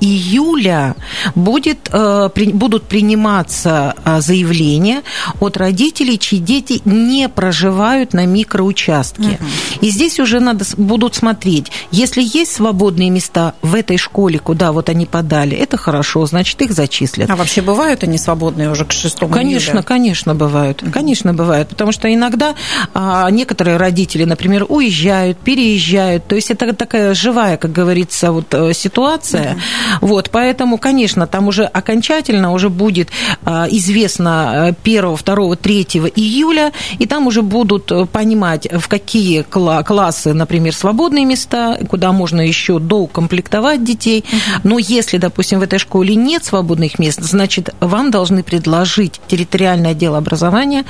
июля 0.01 0.95
будет, 1.35 1.89
э, 1.93 2.31
будут 2.53 2.85
приниматься 2.85 3.95
э, 4.05 4.21
заявления 4.21 5.03
от 5.41 5.57
родителей, 5.57 6.19
чьи 6.19 6.39
дети 6.39 6.83
не 6.85 7.29
проживают 7.29 8.13
на 8.13 8.27
микроучастке. 8.27 9.23
Угу. 9.23 9.87
И 9.87 9.91
здесь 9.91 10.21
уже 10.21 10.41
надо 10.41 10.65
будут 10.77 11.15
смотреть, 11.15 11.71
если 11.91 12.23
есть 12.23 12.53
свободные 12.53 13.11
места 13.11 13.55
в 13.63 13.75
этой 13.75 13.97
школе, 14.01 14.39
куда 14.39 14.73
вот 14.73 14.89
они 14.89 15.07
подали, 15.07 15.57
это 15.57 15.77
хорошо, 15.77 16.27
значит, 16.27 16.61
их 16.63 16.73
зачислят. 16.73 17.31
А 17.31 17.37
вообще 17.37 17.63
бывают 17.63 18.03
они 18.03 18.19
свободные 18.19 18.71
уже 18.71 18.85
к 18.85 18.93
6 18.93 19.19
Конечно, 19.33 19.71
июля? 19.73 19.83
конечно, 19.83 20.35
бывают. 20.35 20.83
Конечно, 20.93 21.35
бывают. 21.35 21.69
Потому 21.69 21.93
что 21.93 22.13
иногда 22.13 22.55
а, 22.95 23.31
некоторые 23.31 23.77
родители, 23.77 24.25
например, 24.25 24.67
уезжают, 24.69 25.39
переезжают. 25.39 26.27
То 26.27 26.35
есть 26.35 26.51
это 26.51 26.73
такая 26.75 27.15
живая, 27.15 27.57
как 27.57 27.73
говорится, 27.73 28.33
вот 28.33 28.53
э, 28.53 28.73
ситуация. 28.73 29.55
Mm-hmm. 29.55 29.99
Вот, 30.01 30.31
поэтому, 30.31 30.79
конечно, 30.79 31.27
там 31.27 31.49
уже 31.49 31.65
окончательно 31.65 32.53
уже 32.53 32.69
будет 32.69 33.11
а, 33.45 33.67
известно 33.71 34.75
1, 34.83 35.17
2, 35.17 35.57
3 35.57 35.83
июля, 36.17 36.73
и 36.99 37.07
там 37.07 37.27
уже 37.27 37.43
будут 37.43 37.93
э, 37.93 38.07
понимать, 38.07 38.69
в 38.71 38.89
какие 38.89 39.43
классы, 39.43 40.33
например, 40.33 40.75
свободные 40.75 41.25
места, 41.25 41.79
куда 41.89 42.13
можно 42.13 42.41
еще 42.41 42.79
доукомплектовать 42.79 43.80
детей. 43.85 44.25
Но 44.65 44.79
если, 44.79 45.19
допустим, 45.19 45.61
в 45.61 45.63
этой 45.63 45.79
школе 45.79 46.15
нет 46.15 46.45
свободных 46.45 46.99
мест, 46.99 47.21
значит, 47.21 47.75
вам 47.81 48.11
должны 48.11 48.43
предложить 48.43 49.21
территориальное 49.27 49.93
отдел 49.93 50.15
образования 50.15 50.85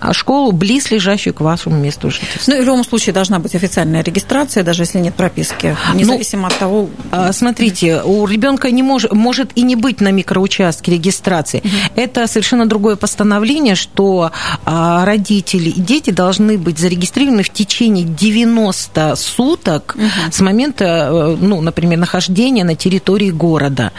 угу. 0.00 0.12
школу, 0.12 0.52
близлежащую 0.52 1.34
к 1.34 1.40
вашему 1.40 1.76
месту 1.76 2.10
жительства. 2.10 2.52
Ну, 2.52 2.58
и 2.58 2.60
в 2.62 2.64
любом 2.64 2.84
случае 2.84 3.12
должна 3.12 3.38
быть 3.38 3.54
официальная 3.54 4.02
регистрация, 4.02 4.62
даже 4.62 4.82
если 4.82 4.98
нет 4.98 5.14
прописки, 5.14 5.76
ну, 5.92 5.98
независимо 5.98 6.42
ну, 6.42 6.48
от 6.48 6.58
того... 6.58 6.90
А, 7.10 7.32
смотрите, 7.32 8.02
у 8.02 8.26
ребенка 8.26 8.70
не 8.70 8.82
может, 8.82 9.12
может 9.12 9.50
и 9.54 9.62
не 9.62 9.76
быть 9.76 10.00
на 10.00 10.10
микроучастке 10.10 10.92
регистрации. 10.92 11.58
Угу. 11.58 11.70
Это 11.96 12.26
совершенно 12.26 12.66
другое 12.66 12.96
постановление, 12.96 13.74
что 13.74 14.32
а, 14.64 15.04
родители 15.04 15.70
и 15.70 15.80
дети 15.80 16.10
должны 16.10 16.58
быть 16.58 16.78
зарегистрированы 16.78 17.42
в 17.42 17.50
течение 17.50 18.04
90 18.04 19.16
суток 19.16 19.94
угу. 19.96 20.04
с 20.30 20.40
момента, 20.40 20.84
э, 20.84 21.36
ну, 21.40 21.60
например, 21.60 21.98
нахождения 21.98 22.33
рождения 22.34 22.64
на 22.64 22.74
территории 22.74 23.30
города. 23.30 23.92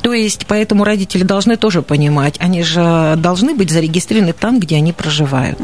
То 0.00 0.12
есть, 0.12 0.46
поэтому 0.46 0.84
родители 0.84 1.22
должны 1.22 1.56
тоже 1.56 1.82
понимать, 1.82 2.36
они 2.38 2.62
же 2.62 3.14
должны 3.18 3.54
быть 3.54 3.70
зарегистрированы 3.70 4.32
там, 4.32 4.58
где 4.58 4.76
они 4.76 4.92
проживают. 4.92 5.58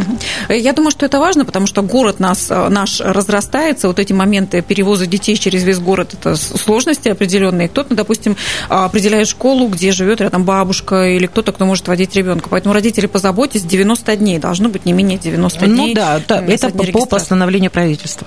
Я 0.48 0.72
думаю, 0.72 0.90
что 0.90 1.06
это 1.06 1.18
важно, 1.18 1.44
потому 1.44 1.66
что 1.66 1.82
город 1.82 2.20
нас, 2.20 2.50
наш 2.50 3.00
разрастается, 3.00 3.88
вот 3.88 3.98
эти 3.98 4.12
моменты 4.12 4.62
перевоза 4.62 5.06
детей 5.06 5.36
через 5.36 5.64
весь 5.64 5.78
город, 5.78 6.14
это 6.14 6.36
сложности 6.36 7.08
определенные. 7.08 7.68
Кто-то, 7.68 7.94
допустим, 7.94 8.36
определяет 8.68 9.28
школу, 9.28 9.68
где 9.68 9.92
живет 9.92 10.20
рядом 10.20 10.44
бабушка, 10.44 11.08
или 11.08 11.26
кто-то, 11.26 11.52
кто 11.52 11.64
может 11.64 11.88
водить 11.88 12.16
ребенка. 12.16 12.48
Поэтому 12.50 12.74
родители 12.74 13.06
позаботьтесь, 13.06 13.62
90 13.62 14.16
дней, 14.16 14.38
должно 14.38 14.68
быть 14.68 14.84
не 14.84 14.92
менее 14.92 15.18
90 15.18 15.66
ну 15.66 15.74
дней. 15.74 15.88
Ну 15.88 15.94
да, 15.94 16.20
да 16.28 16.44
это 16.44 16.68
по, 16.70 16.84
по 16.84 17.06
постановлению 17.06 17.70
правительства. 17.70 18.26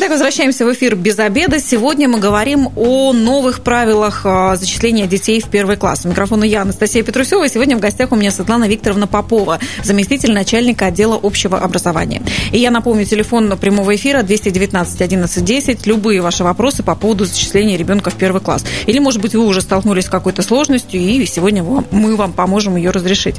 Итак, 0.00 0.10
возвращаемся 0.10 0.64
в 0.64 0.72
эфир 0.72 0.94
без 0.94 1.18
обеда. 1.18 1.58
Сегодня 1.58 2.08
мы 2.08 2.20
говорим 2.20 2.68
о 2.76 3.12
новых 3.12 3.62
правилах 3.62 4.20
а, 4.22 4.54
зачисления 4.54 5.08
детей 5.08 5.40
в 5.40 5.48
первый 5.48 5.76
класс. 5.76 6.02
У 6.04 6.08
микрофона 6.08 6.44
я, 6.44 6.62
Анастасия 6.62 7.02
Петрусева. 7.02 7.48
Сегодня 7.48 7.76
в 7.76 7.80
гостях 7.80 8.12
у 8.12 8.14
меня 8.14 8.30
Светлана 8.30 8.68
Викторовна 8.68 9.08
Попова, 9.08 9.58
заместитель 9.82 10.32
начальника 10.32 10.86
отдела 10.86 11.18
общего 11.20 11.58
образования. 11.58 12.22
И 12.52 12.58
я 12.58 12.70
напомню, 12.70 13.06
телефон 13.06 13.58
прямого 13.58 13.96
эфира 13.96 14.22
219 14.22 15.00
11 15.02 15.44
10. 15.44 15.86
Любые 15.88 16.22
ваши 16.22 16.44
вопросы 16.44 16.84
по 16.84 16.94
поводу 16.94 17.24
зачисления 17.24 17.76
ребенка 17.76 18.10
в 18.10 18.14
первый 18.14 18.40
класс. 18.40 18.64
Или, 18.86 19.00
может 19.00 19.20
быть, 19.20 19.34
вы 19.34 19.44
уже 19.44 19.62
столкнулись 19.62 20.04
с 20.04 20.08
какой-то 20.08 20.42
сложностью, 20.42 21.00
и 21.00 21.26
сегодня 21.26 21.64
мы 21.64 22.14
вам 22.14 22.34
поможем 22.34 22.76
ее 22.76 22.92
разрешить. 22.92 23.34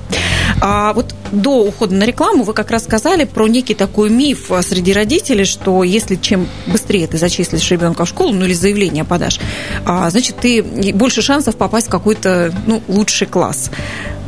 А 0.60 0.92
вот 0.92 1.16
до 1.32 1.64
ухода 1.64 1.96
на 1.96 2.04
рекламу 2.06 2.44
вы 2.44 2.54
как 2.54 2.72
раз 2.72 2.84
сказали 2.84 3.24
про 3.24 3.48
некий 3.48 3.76
такой 3.76 4.10
миф 4.10 4.52
среди 4.62 4.94
родителей, 4.94 5.46
что 5.46 5.84
если 5.84 6.16
чем 6.16 6.48
быстрее 6.68 7.08
ты 7.08 7.18
зачислишь 7.18 7.70
ребенка 7.72 8.06
в 8.06 8.10
школу, 8.10 8.34
ну 8.34 8.46
или 8.46 8.54
заявление 8.54 9.04
подашь, 9.04 9.40
а, 9.86 10.10
значит, 10.10 10.38
ты 10.38 10.64
больше 10.94 11.22
шансов 11.22 11.56
попасть 11.56 11.88
в 11.88 11.92
какой-то 11.92 12.54
ну, 12.68 12.82
лучший 12.88 13.28
класс. 13.28 13.72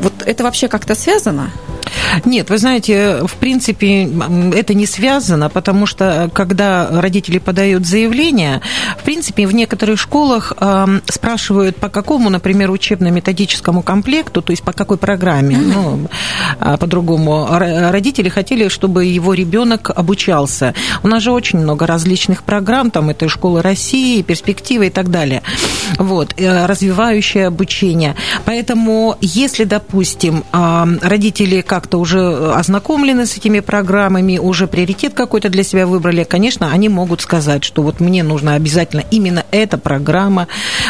Вот 0.01 0.13
это 0.25 0.43
вообще 0.43 0.67
как-то 0.67 0.96
связано? 0.96 1.51
Нет, 2.25 2.49
вы 2.49 2.57
знаете, 2.57 3.21
в 3.25 3.35
принципе, 3.35 4.09
это 4.53 4.73
не 4.73 4.85
связано, 4.85 5.49
потому 5.49 5.85
что 5.85 6.29
когда 6.33 6.87
родители 6.91 7.37
подают 7.37 7.85
заявление, 7.85 8.61
в 8.97 9.03
принципе, 9.03 9.47
в 9.47 9.53
некоторых 9.53 9.99
школах 9.99 10.53
э, 10.59 10.99
спрашивают, 11.05 11.77
по 11.77 11.89
какому, 11.89 12.29
например, 12.29 12.71
учебно-методическому 12.71 13.81
комплекту, 13.81 14.41
то 14.41 14.51
есть 14.51 14.63
по 14.63 14.73
какой 14.73 14.97
программе, 14.97 15.57
ну, 15.57 16.07
а 16.59 16.77
по-другому. 16.77 17.47
Родители 17.49 18.29
хотели, 18.29 18.67
чтобы 18.67 19.05
его 19.05 19.33
ребенок 19.33 19.91
обучался. 19.95 20.73
У 21.03 21.07
нас 21.07 21.23
же 21.23 21.31
очень 21.31 21.59
много 21.59 21.87
различных 21.87 22.43
программ, 22.43 22.91
там 22.91 23.09
это 23.09 23.29
школа 23.29 23.61
России, 23.61 24.21
перспективы 24.21 24.87
и 24.87 24.89
так 24.89 25.09
далее. 25.09 25.41
Вот, 25.97 26.33
э, 26.37 26.65
развивающее 26.65 27.47
обучение. 27.47 28.15
Поэтому, 28.45 29.17
если, 29.21 29.63
допустим, 29.63 30.43
родители 30.51 31.61
как-то 31.61 32.00
уже 32.01 32.51
ознакомлены 32.53 33.25
с 33.25 33.38
этими 33.38 33.60
программами, 33.60 34.38
уже 34.38 34.67
приоритет 34.67 35.13
какой-то 35.13 35.50
для 35.50 35.63
себя 35.63 35.88
выбрали, 35.88 36.24
конечно, 36.24 36.72
они 36.72 36.89
могут 36.89 37.22
сказать, 37.22 37.63
что 37.63 37.81
вот 37.81 38.00
мне 38.00 38.24
нужно 38.24 38.55
обязательно 38.55 39.03
именно 39.12 39.46
эта 39.51 39.77
программа. 39.77 40.48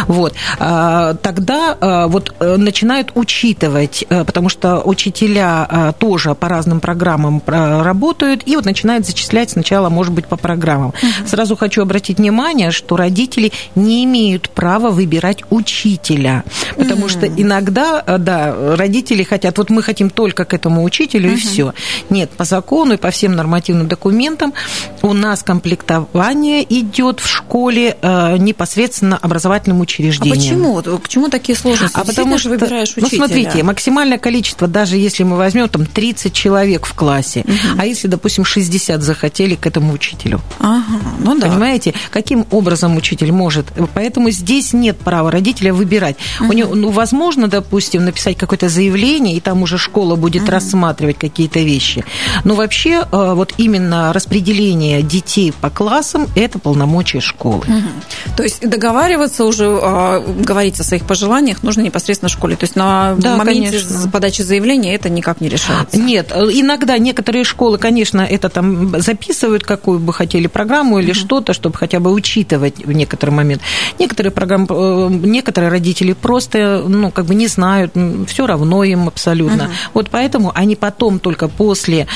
Вот. 0.08 0.34
А, 0.60 1.13
тогда 1.15 1.77
а, 1.80 2.08
вот 2.08 2.34
э, 2.39 2.56
начинают 2.58 3.12
учитывать, 3.15 4.06
э, 4.10 4.24
потому 4.24 4.50
что 4.50 4.82
учителя 4.82 5.94
тоже 6.00 6.36
по 6.36 6.48
разным 6.48 6.80
программам 6.80 7.41
работают, 7.46 8.44
и 8.46 8.56
вот 8.56 8.65
начинают 8.65 9.06
зачислять 9.06 9.51
сначала, 9.51 9.89
может 9.89 10.13
быть, 10.13 10.25
по 10.25 10.38
программам. 10.38 10.94
Сразу 11.25 11.56
хочу 11.56 11.82
обратить 11.82 12.18
внимание, 12.18 12.72
что 12.72 12.96
родители 12.96 13.51
не 13.75 14.03
имеют 14.06 14.50
права 14.50 14.89
выбирать 14.89 15.44
учителя, 15.50 16.44
потому 16.77 17.10
что 17.10 17.27
иногда, 17.27 18.03
э, 18.06 18.18
да, 18.18 18.56
родители 18.75 19.24
хотят, 19.24 19.58
вот 19.58 19.70
мы 19.70 19.84
хотим 19.84 20.10
только 20.10 20.46
к 20.46 20.53
этому 20.53 20.84
учителю, 20.84 21.00
учителю, 21.01 21.29
угу. 21.29 21.38
и 21.38 21.39
все. 21.39 21.74
Нет, 22.10 22.31
по 22.31 22.46
закону 22.46 22.93
и 22.93 22.98
по 22.98 23.12
всем 23.12 23.36
нормативным 23.36 23.88
документам 23.88 24.53
у 25.01 25.13
нас 25.13 25.43
комплектование 25.43 26.63
идет 26.79 27.20
в 27.20 27.27
школе 27.27 27.98
э, 28.01 28.38
непосредственно 28.38 29.17
образовательным 29.17 29.79
учреждением. 29.81 30.67
А 30.67 30.81
почему? 30.81 31.00
К 31.00 31.08
чему 31.08 31.29
такие 31.29 31.58
сложности? 31.58 31.98
А 31.98 32.03
потому 32.03 32.38
что, 32.38 32.50
выбираешь 32.50 32.91
учителя. 32.91 33.10
ну, 33.12 33.17
смотрите, 33.17 33.63
максимальное 33.63 34.17
количество, 34.17 34.67
даже 34.67 34.98
если 34.98 35.24
мы 35.24 35.38
возьмем 35.38 35.70
там 35.70 35.86
30 35.86 36.34
человек 36.34 36.86
в 36.86 36.93
классе, 36.93 37.43
угу. 37.46 37.79
а 37.79 37.86
если, 37.86 38.08
допустим, 38.08 38.46
60 38.46 39.01
захотели 39.01 39.55
к 39.55 39.65
этому 39.65 39.93
учителю. 39.93 40.41
Ага, 40.60 41.00
ну 41.20 41.38
да. 41.39 41.48
Понимаете, 41.48 41.93
каким 42.12 42.46
образом 42.51 42.96
учитель 42.96 43.31
может? 43.31 43.67
Поэтому 43.93 44.29
здесь 44.29 44.74
нет 44.74 44.98
права 44.98 45.31
родителя 45.31 45.74
выбирать. 45.74 46.17
Угу. 46.39 46.50
У 46.50 46.53
него, 46.53 46.75
ну, 46.75 46.89
возможно, 46.89 47.48
допустим, 47.48 48.05
написать 48.05 48.38
какое-то 48.38 48.70
заявление, 48.70 49.36
и 49.36 49.39
там 49.39 49.63
уже 49.63 49.77
школа 49.77 50.15
будет 50.15 50.43
угу. 50.43 50.51
рассматривать 50.51 50.90
рассматривать 50.91 51.17
какие-то 51.17 51.60
вещи. 51.60 52.03
Но 52.43 52.55
вообще 52.55 53.03
э, 53.12 53.33
вот 53.33 53.53
именно 53.57 54.13
распределение 54.13 55.01
детей 55.01 55.53
по 55.62 55.69
классам– 55.69 56.27
это 56.36 56.60
полномочия 56.60 57.21
школы. 57.21 57.63
Угу. 57.67 58.36
То 58.38 58.43
есть 58.43 58.67
договариваться 58.67 59.45
уже, 59.45 59.65
а, 59.67 60.19
говорить 60.19 60.79
о 60.79 60.83
своих 60.83 61.05
пожеланиях 61.05 61.63
нужно 61.63 61.81
непосредственно 61.81 62.29
в 62.29 62.31
школе. 62.31 62.55
То 62.55 62.65
есть 62.65 62.75
на 62.75 63.15
да, 63.17 63.38
моменте 63.38 63.79
конечно. 63.79 64.12
подачи 64.12 64.41
заявления 64.41 64.95
это 64.95 65.10
никак 65.10 65.41
не 65.41 65.50
решается? 65.50 65.98
Нет. 65.98 66.31
Иногда 66.31 66.98
некоторые 66.98 67.43
школы, 67.43 67.77
конечно, 67.77 68.21
это 68.21 68.50
там 68.50 69.00
записывают, 69.01 69.63
какую 69.63 70.00
бы 70.00 70.13
хотели 70.13 70.48
программу 70.48 71.00
или 71.00 71.12
угу. 71.12 71.19
что-то, 71.19 71.53
чтобы 71.53 71.77
хотя 71.77 72.00
бы 72.00 72.12
учитывать 72.12 72.86
в 72.86 72.91
некоторый 72.91 73.31
момент. 73.31 73.62
Некоторые 74.00 74.31
программы, 74.31 74.67
э, 74.69 75.10
некоторые 75.10 75.69
родители 75.69 76.13
просто, 76.13 76.83
ну, 76.88 77.12
как 77.12 77.25
бы 77.25 77.36
не 77.36 77.48
знают, 77.48 77.93
все 78.27 78.45
равно 78.45 78.83
им 78.83 79.07
абсолютно. 79.07 79.65
Угу. 79.65 79.71
Вот 79.93 80.10
поэтому 80.10 80.51
они 80.53 80.75
потом 80.81 81.19
только 81.19 81.47
после 81.47 82.07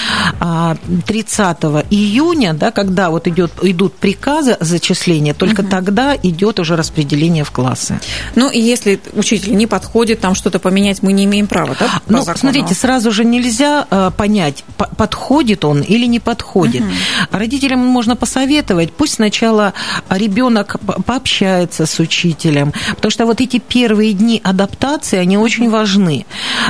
30 1.06 1.40
а, 1.40 1.84
июня, 1.90 2.54
да, 2.54 2.72
когда 2.72 3.10
вот 3.12 3.28
идет, 3.28 3.52
идут 3.62 3.94
приказы 3.94 4.58
зачисления, 4.60 5.34
только 5.34 5.62
угу. 5.62 5.70
тогда 5.70 6.16
идет 6.16 6.60
уже 6.60 6.76
распределение 6.76 7.44
в 7.44 7.52
классы. 7.52 8.00
Ну 8.34 8.50
и 8.50 8.60
если 8.60 9.00
учитель 9.14 9.56
не 9.56 9.68
подходит, 9.68 10.20
там 10.20 10.34
что-то 10.36 10.60
поменять 10.60 11.04
мы 11.04 11.14
не 11.14 11.26
имеем 11.26 11.48
права, 11.48 11.76
да? 11.80 11.90
Ну, 12.08 12.20
закону? 12.20 12.38
смотрите, 12.38 12.74
сразу 12.74 13.12
же 13.12 13.24
нельзя 13.24 13.86
а, 13.90 14.10
понять, 14.10 14.64
подходит 14.98 15.64
он 15.64 15.82
или 15.82 16.08
не 16.08 16.20
подходит. 16.20 16.82
Угу. 16.82 17.38
Родителям 17.38 17.80
можно 17.80 18.16
посоветовать, 18.16 18.92
пусть 18.92 19.14
сначала 19.14 19.74
ребенок 20.10 20.78
пообщается 21.06 21.86
с 21.86 22.00
учителем, 22.00 22.74
потому 22.96 23.12
что 23.12 23.26
вот 23.28 23.42
эти 23.42 23.60
первые 23.60 24.14
дни 24.14 24.42
адаптации, 24.44 25.20
они 25.20 25.38
очень 25.38 25.70
важны. 25.70 26.26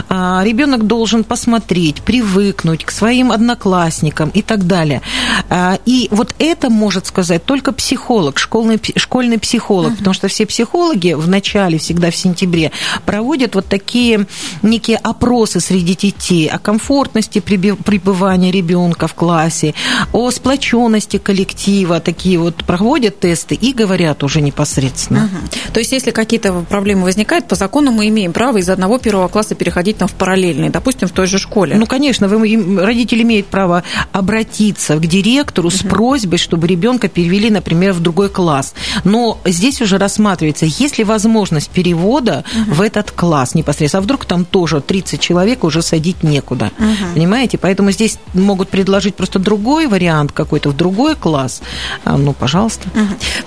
А, 0.09 0.41
ребенок 0.43 0.85
должен 0.87 1.23
посмотреть, 1.23 1.74
приучить, 1.75 2.01
привыкнуть 2.01 2.85
к 2.85 2.91
своим 2.91 3.31
одноклассникам 3.31 4.29
и 4.29 4.41
так 4.41 4.65
далее. 4.65 5.01
А, 5.49 5.77
и 5.85 6.07
вот 6.11 6.35
это 6.39 6.69
может 6.69 7.07
сказать 7.07 7.45
только 7.45 7.71
психолог, 7.71 8.39
школьный, 8.39 8.79
школьный 8.95 9.37
психолог, 9.37 9.91
uh-huh. 9.91 9.97
потому 9.97 10.13
что 10.13 10.27
все 10.27 10.45
психологи 10.45 11.13
в 11.13 11.27
начале, 11.27 11.77
всегда 11.77 12.11
в 12.11 12.15
сентябре, 12.15 12.71
проводят 13.05 13.55
вот 13.55 13.67
такие 13.67 14.25
некие 14.61 14.97
опросы 14.97 15.59
среди 15.59 15.95
детей 15.95 16.47
о 16.47 16.59
комфортности 16.59 17.39
пребывания 17.39 18.51
ребенка 18.51 19.07
в 19.07 19.13
классе, 19.13 19.73
о 20.13 20.31
сплоченности 20.31 21.17
коллектива, 21.17 21.99
такие 21.99 22.39
вот 22.39 22.63
проводят 22.63 23.19
тесты 23.19 23.55
и 23.55 23.73
говорят 23.73 24.23
уже 24.23 24.41
непосредственно. 24.41 25.29
Uh-huh. 25.31 25.73
То 25.73 25.79
есть, 25.79 25.91
если 25.91 26.11
какие-то 26.11 26.65
проблемы 26.69 27.03
возникают, 27.03 27.47
по 27.47 27.55
закону 27.55 27.91
мы 27.91 28.07
имеем 28.07 28.33
право 28.33 28.57
из 28.57 28.69
одного 28.69 28.97
первого 28.97 29.27
класса 29.27 29.55
переходить 29.55 29.97
там 29.97 30.07
в 30.07 30.13
параллельный, 30.13 30.69
допустим, 30.69 31.07
в 31.07 31.11
той 31.11 31.27
же 31.27 31.37
школе. 31.37 31.64
Ну, 31.73 31.85
конечно, 31.85 32.27
вы, 32.27 32.81
родитель 32.81 33.21
имеет 33.23 33.47
право 33.47 33.83
обратиться 34.11 34.95
к 34.95 35.05
директору 35.05 35.69
с 35.69 35.79
просьбой, 35.79 36.37
чтобы 36.37 36.67
ребенка 36.67 37.07
перевели, 37.07 37.49
например, 37.49 37.93
в 37.93 38.01
другой 38.01 38.29
класс. 38.29 38.73
Но 39.03 39.39
здесь 39.45 39.81
уже 39.81 39.97
рассматривается, 39.97 40.65
есть 40.65 40.97
ли 40.97 41.03
возможность 41.03 41.69
перевода 41.69 42.43
в 42.67 42.81
этот 42.81 43.11
класс 43.11 43.55
непосредственно. 43.55 44.01
А 44.01 44.03
вдруг 44.03 44.25
там 44.25 44.45
тоже 44.45 44.81
30 44.81 45.19
человек 45.19 45.63
уже 45.63 45.81
садить 45.81 46.23
некуда. 46.23 46.71
Понимаете? 47.13 47.57
Поэтому 47.57 47.91
здесь 47.91 48.19
могут 48.33 48.69
предложить 48.69 49.15
просто 49.15 49.39
другой 49.39 49.87
вариант 49.87 50.31
какой-то 50.31 50.69
в 50.69 50.75
другой 50.75 51.15
класс. 51.15 51.61
А, 52.03 52.17
ну, 52.17 52.33
пожалуйста. 52.33 52.87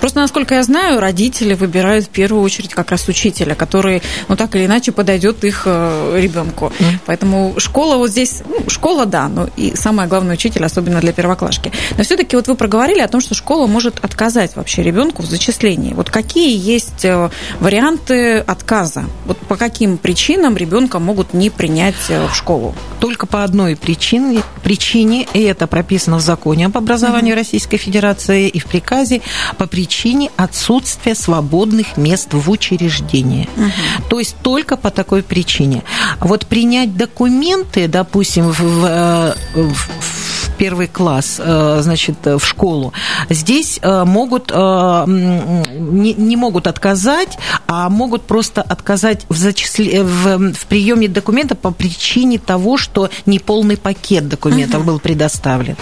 Просто, 0.00 0.20
насколько 0.20 0.54
я 0.54 0.62
знаю, 0.62 1.00
родители 1.00 1.54
выбирают 1.54 2.07
в 2.07 2.09
первую 2.09 2.42
очередь 2.42 2.74
как 2.74 2.90
раз 2.90 3.09
учителя, 3.09 3.54
который, 3.54 4.02
ну, 4.28 4.37
так 4.37 4.57
или 4.57 4.66
иначе 4.66 4.92
подойдет 4.92 5.44
их 5.44 5.62
э, 5.66 6.20
ребенку. 6.20 6.72
Поэтому 7.07 7.54
школа 7.59 7.96
вот 7.96 8.08
здесь, 8.09 8.42
ну, 8.47 8.68
школа, 8.68 9.07
да, 9.07 9.29
но 9.29 9.49
и 9.57 9.75
самое 9.77 10.09
главное 10.09 10.35
учитель, 10.35 10.64
особенно 10.64 11.01
для 11.01 11.12
первоклашки. 11.12 11.73
Но 11.97 12.05
все-таки 12.05 12.37
вот 12.37 12.49
вы 12.49 12.55
проговорили 12.55 13.01
о 13.01 13.09
том, 13.09 13.21
что 13.21 13.35
школа 13.35 13.66
может 13.66 14.05
отказать 14.05 14.57
вообще 14.57 14.83
ребенку 14.83 15.23
в 15.23 15.27
зачислении. 15.27 15.94
Вот 15.94 16.11
какие 16.11 16.57
есть 16.57 17.05
э, 17.05 17.31
варианты 17.61 18.38
отказа? 18.38 19.05
Вот 19.27 19.38
по 19.38 19.57
каким 19.57 19.99
причинам 19.99 20.57
ребенка 20.57 20.99
могут 20.99 21.35
не 21.35 21.51
принять 21.51 21.94
э, 22.09 22.27
в 22.27 22.35
школу? 22.35 22.75
Только 23.01 23.27
по 23.27 23.44
одной 23.44 23.77
причине, 23.77 24.42
причине 24.62 25.27
и 25.33 25.40
это 25.42 25.66
прописано 25.66 26.16
в 26.16 26.21
законе 26.21 26.66
об 26.66 26.77
образовании 26.77 27.33
угу. 27.33 27.38
Российской 27.38 27.77
Федерации 27.77 28.49
и 28.49 28.59
в 28.59 28.66
приказе, 28.66 29.21
по 29.57 29.66
причине 29.66 30.31
отсутствия 30.37 31.14
свободных 31.14 31.97
мест 31.97 32.29
в 32.33 32.51
учреждении. 32.51 33.49
Угу. 33.57 34.09
То 34.11 34.18
есть 34.18 34.37
только 34.42 34.77
по 34.77 34.90
такой 34.90 35.23
причине. 35.23 35.83
Вот 36.21 36.47
принять 36.47 36.97
документы, 36.97 37.88
допустим, 37.99 38.53
в, 38.53 38.61
в, 38.61 39.35
в 39.55 40.28
первый 40.59 40.88
класс, 40.88 41.37
э, 41.38 41.79
значит, 41.83 42.16
в 42.25 42.40
школу, 42.40 42.92
здесь 43.31 43.79
э, 43.81 44.05
могут, 44.05 44.51
не, 44.51 46.14
не 46.14 46.37
могут 46.37 46.66
отказать, 46.66 47.38
а 47.66 47.88
могут 47.88 48.23
просто 48.23 48.62
отказать 48.62 49.25
в, 49.29 49.37
зачисле, 49.37 50.03
в, 50.03 50.53
в 50.53 50.66
приеме 50.66 51.09
документа 51.09 51.55
по 51.55 51.71
причине 51.71 52.38
того, 52.38 52.77
что 52.77 53.11
неполный 53.27 53.77
пакет 53.77 54.29
документов 54.29 54.81
угу. 54.81 54.87
был 54.92 55.01
предоставлен. 55.01 55.77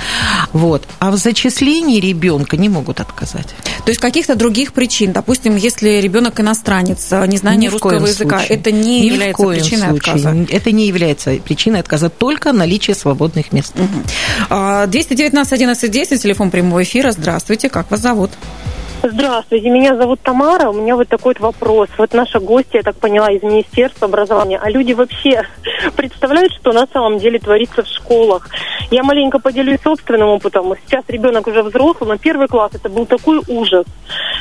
Вот. 0.52 0.84
А 0.98 1.10
в 1.10 1.16
зачислении 1.16 2.00
ребенка 2.00 2.56
не 2.56 2.68
могут 2.68 3.00
отказать. 3.00 3.54
То 3.84 3.90
есть 3.90 4.00
каких-то 4.00 4.34
других 4.34 4.72
причин, 4.72 5.12
допустим, 5.12 5.56
если 5.56 6.00
ребенок 6.00 6.40
иностанец, 6.40 7.10
незнание 7.26 7.70
русского 7.70 8.06
языка, 8.06 8.38
случае. 8.38 8.58
это 8.58 8.72
не 8.72 9.00
Ни 9.00 9.06
является 9.06 9.46
причиной 9.46 9.88
случае. 9.88 10.14
отказа? 10.14 10.46
Это 10.50 10.72
не 10.72 10.86
является 10.86 11.30
причиной 11.36 11.80
отказа, 11.80 12.08
только 12.10 12.52
наличие 12.52 12.94
свободных 12.96 13.52
мест. 13.52 13.74
Угу. 13.76 14.54
219 14.86 15.52
11 15.52 15.90
10, 15.90 16.22
телефон 16.22 16.50
прямого 16.50 16.82
эфира. 16.82 17.12
Здравствуйте, 17.12 17.68
как 17.68 17.90
вас 17.90 18.00
зовут? 18.00 18.30
Здравствуйте, 19.02 19.68
меня 19.68 19.94
зовут 19.94 20.20
Тамара. 20.20 20.70
У 20.70 20.72
меня 20.72 20.96
вот 20.96 21.08
такой 21.08 21.34
вот 21.38 21.40
вопрос. 21.40 21.88
Вот 21.98 22.14
наша 22.14 22.40
гостья, 22.40 22.78
я 22.78 22.82
так 22.82 22.96
поняла, 22.96 23.30
из 23.30 23.42
Министерства 23.42 24.08
образования. 24.08 24.58
А 24.60 24.70
люди 24.70 24.94
вообще 24.94 25.42
представляют, 25.96 26.52
что 26.54 26.72
на 26.72 26.86
самом 26.86 27.18
деле 27.18 27.38
творится 27.38 27.82
в 27.82 27.86
школах? 27.86 28.48
Я 28.90 29.02
маленько 29.02 29.38
поделюсь 29.38 29.80
собственным 29.82 30.28
опытом. 30.28 30.72
Сейчас 30.86 31.04
ребенок 31.08 31.46
уже 31.46 31.62
взрослый, 31.62 32.08
но 32.08 32.16
первый 32.16 32.48
класс 32.48 32.72
это 32.74 32.88
был 32.88 33.04
такой 33.04 33.40
ужас. 33.48 33.84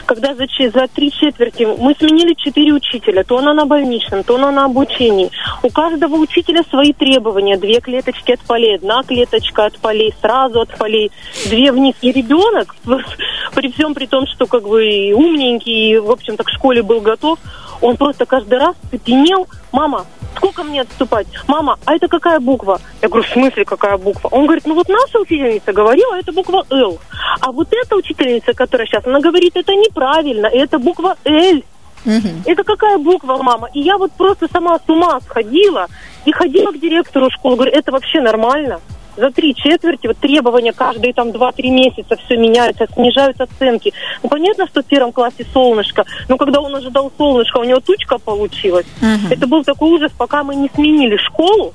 Когда 0.05 0.33
за, 0.35 0.45
за 0.73 0.87
три 0.87 1.11
четверти 1.11 1.63
мы 1.63 1.95
сменили 1.95 2.33
четыре 2.33 2.73
учителя. 2.73 3.23
То 3.23 3.37
она 3.39 3.53
на 3.53 3.65
больничном, 3.65 4.23
то 4.23 4.35
она 4.35 4.51
на 4.51 4.65
обучении. 4.65 5.31
У 5.63 5.69
каждого 5.69 6.15
учителя 6.15 6.63
свои 6.69 6.93
требования. 6.93 7.57
Две 7.57 7.81
клеточки 7.81 8.31
от 8.31 8.39
полей, 8.41 8.75
одна 8.75 9.03
клеточка 9.03 9.65
от 9.65 9.77
полей, 9.79 10.13
сразу 10.21 10.61
от 10.61 10.77
полей, 10.77 11.11
две 11.49 11.71
вниз. 11.71 11.95
И 12.01 12.11
ребенок, 12.11 12.75
при 13.55 13.71
всем 13.71 13.93
при 13.93 14.05
том, 14.05 14.27
что 14.27 14.44
как 14.47 14.63
бы 14.63 14.85
и 14.85 15.13
умненький, 15.13 15.91
и, 15.91 15.97
в 15.97 16.11
общем-то, 16.11 16.43
к 16.43 16.49
школе 16.49 16.83
был 16.83 17.01
готов, 17.01 17.39
он 17.81 17.97
просто 17.97 18.25
каждый 18.25 18.57
раз 18.59 18.75
цепенел. 18.89 19.47
Мама, 19.71 20.05
сколько 20.35 20.63
мне 20.63 20.81
отступать? 20.81 21.27
Мама, 21.47 21.77
а 21.85 21.95
это 21.95 22.07
какая 22.07 22.39
буква? 22.39 22.79
Я 23.01 23.09
говорю, 23.09 23.25
в 23.27 23.31
смысле 23.31 23.65
какая 23.65 23.97
буква? 23.97 24.29
Он 24.31 24.45
говорит, 24.45 24.65
ну 24.65 24.75
вот 24.75 24.87
наша 24.89 25.19
учительница 25.19 25.73
говорила, 25.73 26.15
это 26.15 26.31
буква 26.31 26.65
Л. 26.69 26.99
А 27.41 27.51
вот 27.51 27.67
эта 27.71 27.95
учительница, 27.95 28.53
которая 28.53 28.87
сейчас, 28.87 29.05
она 29.05 29.19
говорит, 29.19 29.55
это 29.55 29.73
неправильно, 29.73 30.47
это 30.47 30.79
буква 30.79 31.15
Л. 31.25 31.61
Угу. 32.05 32.27
Это 32.45 32.63
какая 32.63 32.97
буква, 32.97 33.37
мама? 33.41 33.69
И 33.73 33.81
я 33.81 33.97
вот 33.97 34.11
просто 34.11 34.47
сама 34.51 34.77
с 34.77 34.87
ума 34.87 35.19
сходила 35.21 35.87
и 36.25 36.31
ходила 36.31 36.71
к 36.71 36.79
директору 36.79 37.29
школы. 37.31 37.55
Говорю, 37.55 37.71
это 37.71 37.91
вообще 37.91 38.21
нормально? 38.21 38.79
За 39.17 39.31
три 39.31 39.55
четверти 39.55 40.07
вот 40.07 40.17
требования 40.17 40.73
каждые 40.73 41.13
там 41.13 41.31
два-три 41.31 41.69
месяца 41.69 42.15
все 42.15 42.37
меняются, 42.37 42.87
снижаются 42.93 43.43
оценки. 43.43 43.93
Ну, 44.23 44.29
понятно, 44.29 44.67
что 44.67 44.81
в 44.81 44.85
первом 44.85 45.11
классе 45.11 45.45
солнышко, 45.53 46.05
но 46.27 46.37
когда 46.37 46.61
он 46.61 46.75
ожидал 46.75 47.11
солнышко, 47.17 47.57
у 47.57 47.63
него 47.63 47.79
тучка 47.79 48.17
получилась. 48.17 48.85
Uh-huh. 49.01 49.33
Это 49.33 49.47
был 49.47 49.63
такой 49.63 49.91
ужас, 49.91 50.11
пока 50.17 50.43
мы 50.43 50.55
не 50.55 50.69
сменили 50.73 51.17
школу, 51.17 51.73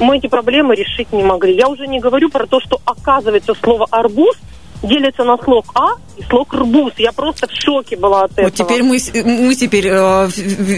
мы 0.00 0.16
эти 0.16 0.26
проблемы 0.26 0.74
решить 0.74 1.12
не 1.12 1.22
могли. 1.22 1.54
Я 1.54 1.68
уже 1.68 1.86
не 1.86 2.00
говорю 2.00 2.30
про 2.30 2.46
то, 2.46 2.60
что 2.60 2.80
оказывается 2.84 3.54
слово 3.54 3.86
арбуз 3.90 4.36
делится 4.82 5.24
на 5.24 5.36
слог 5.38 5.66
А 5.74 5.94
и 6.16 6.22
слог 6.28 6.52
рбуз. 6.52 6.92
Я 6.98 7.12
просто 7.12 7.46
в 7.46 7.52
шоке 7.54 7.96
была 7.96 8.24
от 8.24 8.32
этого. 8.32 8.46
Вот 8.46 8.54
теперь 8.54 8.82
мы, 8.82 8.98
мы 9.24 9.54
теперь 9.54 9.86
э, 9.88 10.28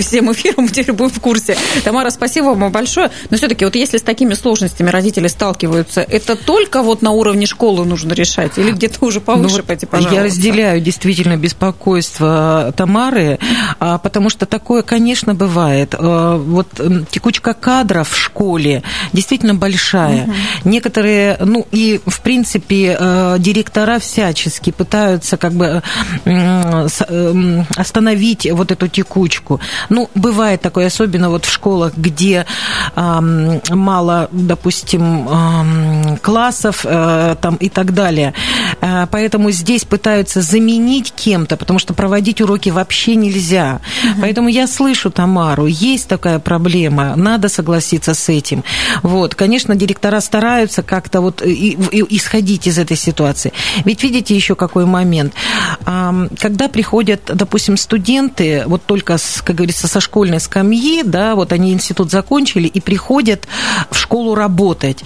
всем 0.01 0.33
эфиром 0.33 0.69
теперь 0.73 0.95
будем 0.95 1.11
в 1.11 1.21
курсе. 1.21 1.57
Тамара, 1.83 2.11
спасибо 2.11 2.47
вам 2.47 2.71
большое. 2.71 3.11
Но 3.31 3.37
все-таки 3.37 3.64
вот 3.64 3.75
если 3.75 3.99
с 3.99 4.03
такими 4.03 4.35
сложностями 4.35 4.90
родители 4.90 5.27
сталкиваются, 5.27 6.01
это 6.01 6.37
только 6.37 6.83
вот 6.83 7.03
на 7.03 7.11
уровне 7.11 7.47
школы 7.47 7.85
нужно 7.85 8.12
решать 8.12 8.59
или 8.59 8.71
где-то 8.71 9.05
уже 9.05 9.21
повыше 9.21 9.59
ну, 9.59 9.62
пойти, 9.64 9.87
пожалуйста? 9.87 10.14
Я 10.14 10.25
разделяю 10.25 10.81
действительно 10.81 11.37
беспокойство 11.37 12.73
Тамары, 12.77 13.38
а, 13.81 13.99
потому 13.99 14.31
что 14.31 14.47
такое, 14.47 14.83
конечно, 14.83 15.35
бывает. 15.35 15.95
А, 15.99 16.37
вот 16.37 16.69
текучка 17.11 17.55
кадров 17.55 18.11
в 18.11 18.17
школе 18.17 18.83
действительно 19.12 19.55
большая. 19.55 20.25
Угу. 20.25 20.33
Некоторые, 20.64 21.38
ну 21.40 21.67
и 21.71 22.01
в 22.07 22.21
принципе 22.21 22.97
э, 22.99 23.37
всячески 23.98 24.70
пытаются 24.70 25.37
как 25.37 25.52
бы 25.52 25.83
эм, 26.24 27.66
остановить 27.76 28.50
вот 28.50 28.72
эту 28.72 28.88
текучку. 28.88 29.61
Ну, 29.88 30.11
бывает 30.14 30.61
такое, 30.61 30.87
особенно 30.87 31.30
вот 31.30 31.44
в 31.44 31.52
школах, 31.52 31.92
где 31.96 32.46
мало, 32.94 34.28
допустим, 34.33 36.18
классов 36.22 36.85
э, 36.85 37.37
там 37.40 37.57
и 37.57 37.68
так 37.68 37.94
далее. 37.94 38.35
Э, 38.80 39.07
поэтому 39.11 39.50
здесь 39.50 39.85
пытаются 39.85 40.40
заменить 40.42 41.12
кем-то, 41.12 41.57
потому 41.57 41.78
что 41.78 41.94
проводить 41.94 42.40
уроки 42.40 42.70
вообще 42.70 43.16
нельзя. 43.16 43.80
Угу. 44.02 44.20
Поэтому 44.20 44.48
я 44.48 44.66
слышу 44.66 45.11
Тамару, 45.11 45.66
есть 45.66 46.09
такая 46.09 46.38
проблема, 46.38 47.16
надо 47.16 47.48
согласиться 47.48 48.14
с 48.14 48.28
этим. 48.28 48.64
Вот, 49.02 49.35
конечно, 49.35 49.74
директора 49.76 50.20
стараются 50.20 50.83
как-то 50.83 51.20
вот 51.20 51.42
исходить 51.42 52.66
из 52.66 52.78
этой 52.78 52.96
ситуации. 52.96 53.52
Ведь 53.85 54.03
видите 54.03 54.35
еще 54.35 54.55
какой 54.55 54.87
момент. 54.87 55.35
Когда 55.85 56.68
приходят, 56.68 57.23
допустим, 57.27 57.77
студенты, 57.77 58.64
вот 58.66 58.85
только, 58.85 59.16
как 59.44 59.57
говорится, 59.57 59.88
со 59.88 60.01
школьной 60.01 60.40
скамьи, 60.40 61.03
да, 61.05 61.35
вот 61.35 61.53
они 61.53 61.73
институт 61.73 62.11
закончили 62.11 62.66
и 62.66 62.81
приходят 62.81 63.47
в 63.90 63.99
школу 63.99 64.35
работать, 64.35 65.03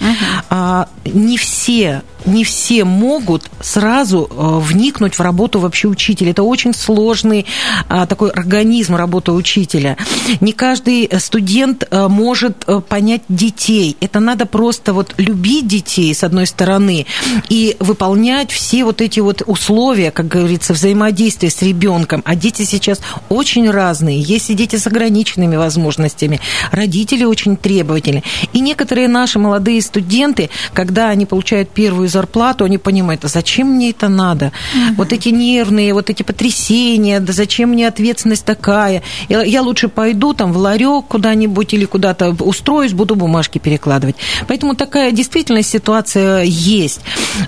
uh-huh. 0.49 0.87
не 1.05 1.37
все 1.37 2.03
не 2.29 2.43
все 2.43 2.85
могут 2.85 3.49
сразу 3.61 4.29
э, 4.29 4.59
вникнуть 4.61 5.15
в 5.15 5.19
работу 5.21 5.59
вообще 5.59 5.87
учителя. 5.87 6.31
Это 6.31 6.43
очень 6.43 6.73
сложный 6.73 7.45
а, 7.87 8.05
такой 8.05 8.29
организм 8.29 8.95
работы 8.95 9.31
учителя. 9.31 9.97
Не 10.39 10.53
каждый 10.53 11.09
студент 11.19 11.85
э, 11.89 12.07
может 12.07 12.63
э, 12.67 12.79
понять 12.79 13.23
детей. 13.29 13.97
Это 13.99 14.19
надо 14.19 14.45
просто 14.45 14.93
вот 14.93 15.13
любить 15.17 15.67
детей, 15.67 16.13
с 16.13 16.23
одной 16.23 16.45
стороны, 16.45 17.05
и 17.49 17.75
выполнять 17.79 18.51
все 18.51 18.83
вот 18.83 19.01
эти 19.01 19.19
вот 19.19 19.41
условия, 19.45 20.11
как 20.11 20.27
говорится, 20.27 20.73
взаимодействия 20.73 21.49
с 21.49 21.61
ребенком. 21.61 22.21
А 22.25 22.35
дети 22.35 22.63
сейчас 22.63 23.01
очень 23.29 23.69
разные. 23.69 24.19
Есть 24.21 24.49
и 24.49 24.53
дети 24.53 24.75
с 24.75 24.87
ограниченными 24.87 25.55
возможностями. 25.55 26.39
Родители 26.71 27.23
очень 27.23 27.57
требовательны. 27.57 28.23
И 28.53 28.59
некоторые 28.59 29.07
наши 29.07 29.39
молодые 29.39 29.81
студенты, 29.81 30.49
когда 30.73 31.09
они 31.09 31.25
получают 31.25 31.69
первую 31.69 32.07
зарплату, 32.07 32.18
они 32.65 32.77
понимают, 32.77 33.25
а 33.25 33.27
зачем 33.27 33.67
мне 33.67 33.91
это 33.91 34.09
надо? 34.09 34.51
Угу. 34.73 34.95
Вот 34.97 35.13
эти 35.13 35.29
нервные, 35.29 35.93
вот 35.93 36.09
эти 36.09 36.23
потрясения, 36.23 37.19
да 37.19 37.33
зачем 37.33 37.69
мне 37.69 37.87
ответственность 37.87 38.45
такая? 38.45 39.01
Я, 39.27 39.43
я 39.43 39.61
лучше 39.61 39.87
пойду 39.87 40.33
там 40.33 40.53
в 40.53 40.57
ларек 40.57 41.05
куда-нибудь 41.07 41.73
или 41.73 41.85
куда-то 41.85 42.35
устроюсь, 42.39 42.93
буду 42.93 43.15
бумажки 43.15 43.57
перекладывать. 43.57 44.15
Поэтому 44.47 44.75
такая 44.75 45.11
действительно 45.11 45.63
ситуация 45.63 46.43
есть. 46.43 47.01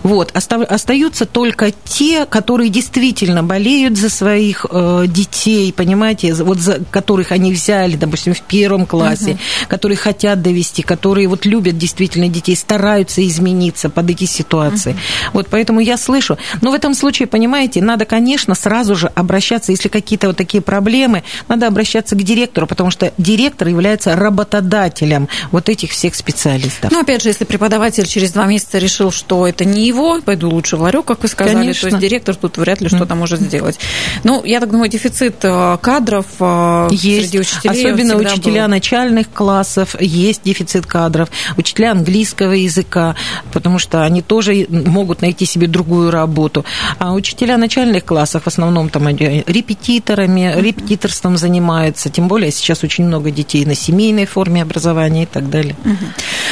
Вот. 0.04 0.32
Остаются 0.34 1.26
только 1.26 1.72
те, 1.72 2.26
которые 2.26 2.70
действительно 2.70 3.44
болеют 3.44 3.98
за 3.98 4.10
своих 4.10 4.66
э, 4.70 5.06
детей, 5.08 5.74
понимаете, 5.74 6.34
вот 6.34 6.60
за 6.60 6.80
которых 6.92 7.32
они 7.32 7.54
взяли, 7.54 7.96
допустим, 7.96 8.34
в 8.34 8.42
первом 8.42 8.86
классе, 8.86 9.32
угу. 9.32 9.40
которые 9.68 9.98
хотят 9.98 10.42
довести, 10.42 10.82
которые 10.82 11.28
вот 11.28 11.46
любят 11.46 11.78
действительно 11.78 12.28
детей, 12.28 12.56
стараются 12.56 13.26
измениться 13.28 13.90
под 13.90 14.10
эти 14.10 14.26
ситуации 14.26 14.51
ситуации. 14.52 14.92
Uh-huh. 14.92 15.30
Вот 15.34 15.48
поэтому 15.50 15.80
я 15.80 15.98
слышу. 15.98 16.38
Но 16.62 16.72
в 16.72 16.74
этом 16.74 16.94
случае, 16.94 17.28
понимаете, 17.28 17.82
надо, 17.82 18.06
конечно, 18.06 18.56
сразу 18.56 18.96
же 18.96 19.08
обращаться, 19.16 19.72
если 19.72 19.88
какие-то 19.88 20.28
вот 20.28 20.38
такие 20.38 20.62
проблемы, 20.62 21.24
надо 21.48 21.68
обращаться 21.68 22.16
к 22.16 22.24
директору, 22.24 22.68
потому 22.68 22.92
что 22.92 23.14
директор 23.18 23.68
является 23.68 24.16
работодателем 24.16 25.28
вот 25.52 25.70
этих 25.70 25.92
всех 25.92 26.16
специалистов. 26.16 26.92
Ну, 26.92 27.02
опять 27.02 27.24
же, 27.24 27.30
если 27.30 27.46
преподаватель 27.46 28.06
через 28.06 28.32
два 28.32 28.46
месяца 28.46 28.78
решил, 28.78 29.12
что 29.12 29.48
это 29.48 29.64
не 29.66 29.88
его, 29.88 30.22
пойду 30.22 30.50
лучше 30.50 30.76
в 30.76 30.82
ларек, 30.82 31.06
как 31.06 31.22
вы 31.22 31.28
сказали, 31.30 31.56
конечно. 31.56 31.90
то 31.90 31.96
есть 31.96 32.00
директор 32.00 32.36
тут 32.36 32.58
вряд 32.58 32.82
ли 32.82 32.90
что-то 32.90 33.16
может 33.16 33.40
сделать. 33.40 33.80
Ну, 34.24 34.44
я 34.44 34.60
так 34.60 34.70
думаю, 34.70 34.90
дефицит 34.90 35.38
э, 35.44 35.78
кадров 35.82 36.26
э, 36.40 36.90
есть. 36.92 37.30
среди 37.30 37.40
учителей 37.40 37.80
Особенно 37.80 38.18
учителя 38.18 38.64
был. 38.64 38.70
начальных 38.70 39.32
классов 39.32 39.96
есть 40.00 40.42
дефицит 40.44 40.86
кадров, 40.86 41.30
учителя 41.58 41.92
английского 41.92 42.54
языка, 42.54 43.16
потому 43.54 43.80
что 43.80 44.04
они 44.04 44.22
тоже 44.22 44.41
тоже 44.42 44.66
могут 44.70 45.22
найти 45.22 45.46
себе 45.46 45.68
другую 45.68 46.10
работу. 46.10 46.66
А 46.98 47.14
учителя 47.14 47.58
начальных 47.58 48.06
классов 48.06 48.44
в 48.44 48.48
основном 48.48 48.90
там 48.90 49.08
репетиторами, 49.08 50.54
репетиторством 50.58 51.38
занимаются, 51.38 52.10
тем 52.10 52.28
более 52.28 52.52
сейчас 52.52 52.84
очень 52.84 53.06
много 53.06 53.30
детей 53.30 53.66
на 53.66 53.76
семейной 53.76 54.26
форме 54.26 54.64
образования 54.64 55.24
и 55.24 55.26
так 55.28 55.50
далее. 55.50 55.76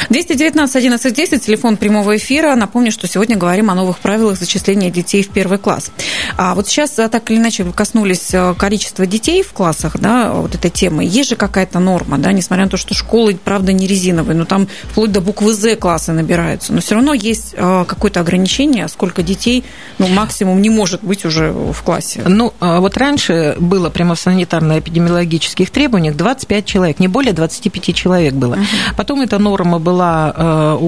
219 0.08 0.76
11 0.76 1.14
10, 1.14 1.44
телефон 1.44 1.76
прямого 1.76 2.16
эфира. 2.16 2.54
Напомню, 2.54 2.92
что 2.92 3.08
сегодня 3.08 3.36
говорим 3.36 3.70
о 3.70 3.74
новых 3.74 3.98
правилах 3.98 4.38
зачисления 4.38 4.90
детей 4.90 5.24
в 5.24 5.30
первый 5.30 5.58
класс. 5.58 5.90
А 6.36 6.54
вот 6.54 6.68
сейчас 6.68 6.90
так 6.90 7.30
или 7.30 7.38
иначе 7.38 7.64
коснулись 7.74 8.32
количества 8.56 9.04
детей 9.04 9.42
в 9.42 9.52
классах, 9.52 9.98
да, 9.98 10.32
вот 10.32 10.54
этой 10.54 10.70
темы. 10.70 11.04
Есть 11.04 11.30
же 11.30 11.36
какая-то 11.36 11.80
норма, 11.80 12.18
да, 12.18 12.30
несмотря 12.30 12.66
на 12.66 12.70
то, 12.70 12.76
что 12.76 12.94
школы, 12.94 13.36
правда, 13.42 13.72
не 13.72 13.88
резиновые, 13.88 14.36
но 14.36 14.44
там 14.44 14.68
вплоть 14.90 15.10
до 15.10 15.20
буквы 15.20 15.54
«З» 15.54 15.74
классы 15.74 16.12
набираются. 16.12 16.72
Но 16.72 16.80
все 16.80 16.94
равно 16.94 17.14
есть 17.14 17.54
какое-то 17.84 18.20
ограничение, 18.20 18.88
сколько 18.88 19.22
детей, 19.22 19.64
ну, 19.98 20.08
максимум 20.08 20.60
не 20.62 20.70
может 20.70 21.02
быть 21.02 21.24
уже 21.24 21.52
в 21.52 21.82
классе. 21.82 22.22
Ну, 22.26 22.52
вот 22.60 22.96
раньше 22.96 23.56
было 23.58 23.90
прямо 23.90 24.14
в 24.14 24.18
санитарно-эпидемиологических 24.18 25.70
требованиях 25.70 26.16
25 26.16 26.64
человек, 26.64 27.00
не 27.00 27.08
более 27.08 27.32
25 27.32 27.94
человек 27.94 28.34
было. 28.34 28.54
Угу. 28.54 28.64
Потом 28.96 29.20
эта 29.20 29.38
норма 29.38 29.78
была, 29.78 30.34
э, 30.36 30.78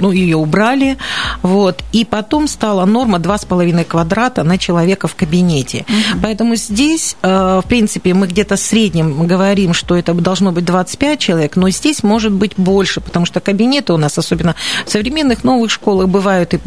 ну, 0.00 0.12
ее 0.12 0.36
убрали, 0.36 0.96
вот, 1.42 1.82
и 1.92 2.04
потом 2.04 2.48
стала 2.48 2.84
норма 2.84 3.18
2,5 3.18 3.84
квадрата 3.84 4.42
на 4.42 4.58
человека 4.58 5.08
в 5.08 5.14
кабинете. 5.14 5.84
Угу. 5.88 6.20
Поэтому 6.22 6.56
здесь, 6.56 7.16
э, 7.22 7.60
в 7.64 7.68
принципе, 7.68 8.14
мы 8.14 8.26
где-то 8.26 8.56
в 8.56 8.60
среднем 8.60 9.26
говорим, 9.26 9.74
что 9.74 9.96
это 9.96 10.14
должно 10.14 10.52
быть 10.52 10.64
25 10.64 11.18
человек, 11.18 11.56
но 11.56 11.70
здесь 11.70 12.02
может 12.02 12.32
быть 12.32 12.52
больше, 12.56 13.00
потому 13.00 13.26
что 13.26 13.40
кабинеты 13.40 13.92
у 13.92 13.96
нас, 13.96 14.18
особенно 14.18 14.54
в 14.84 14.90
современных 14.90 15.44
новых 15.44 15.70
школах, 15.70 16.08
бывают 16.08 16.25
и 16.28 16.58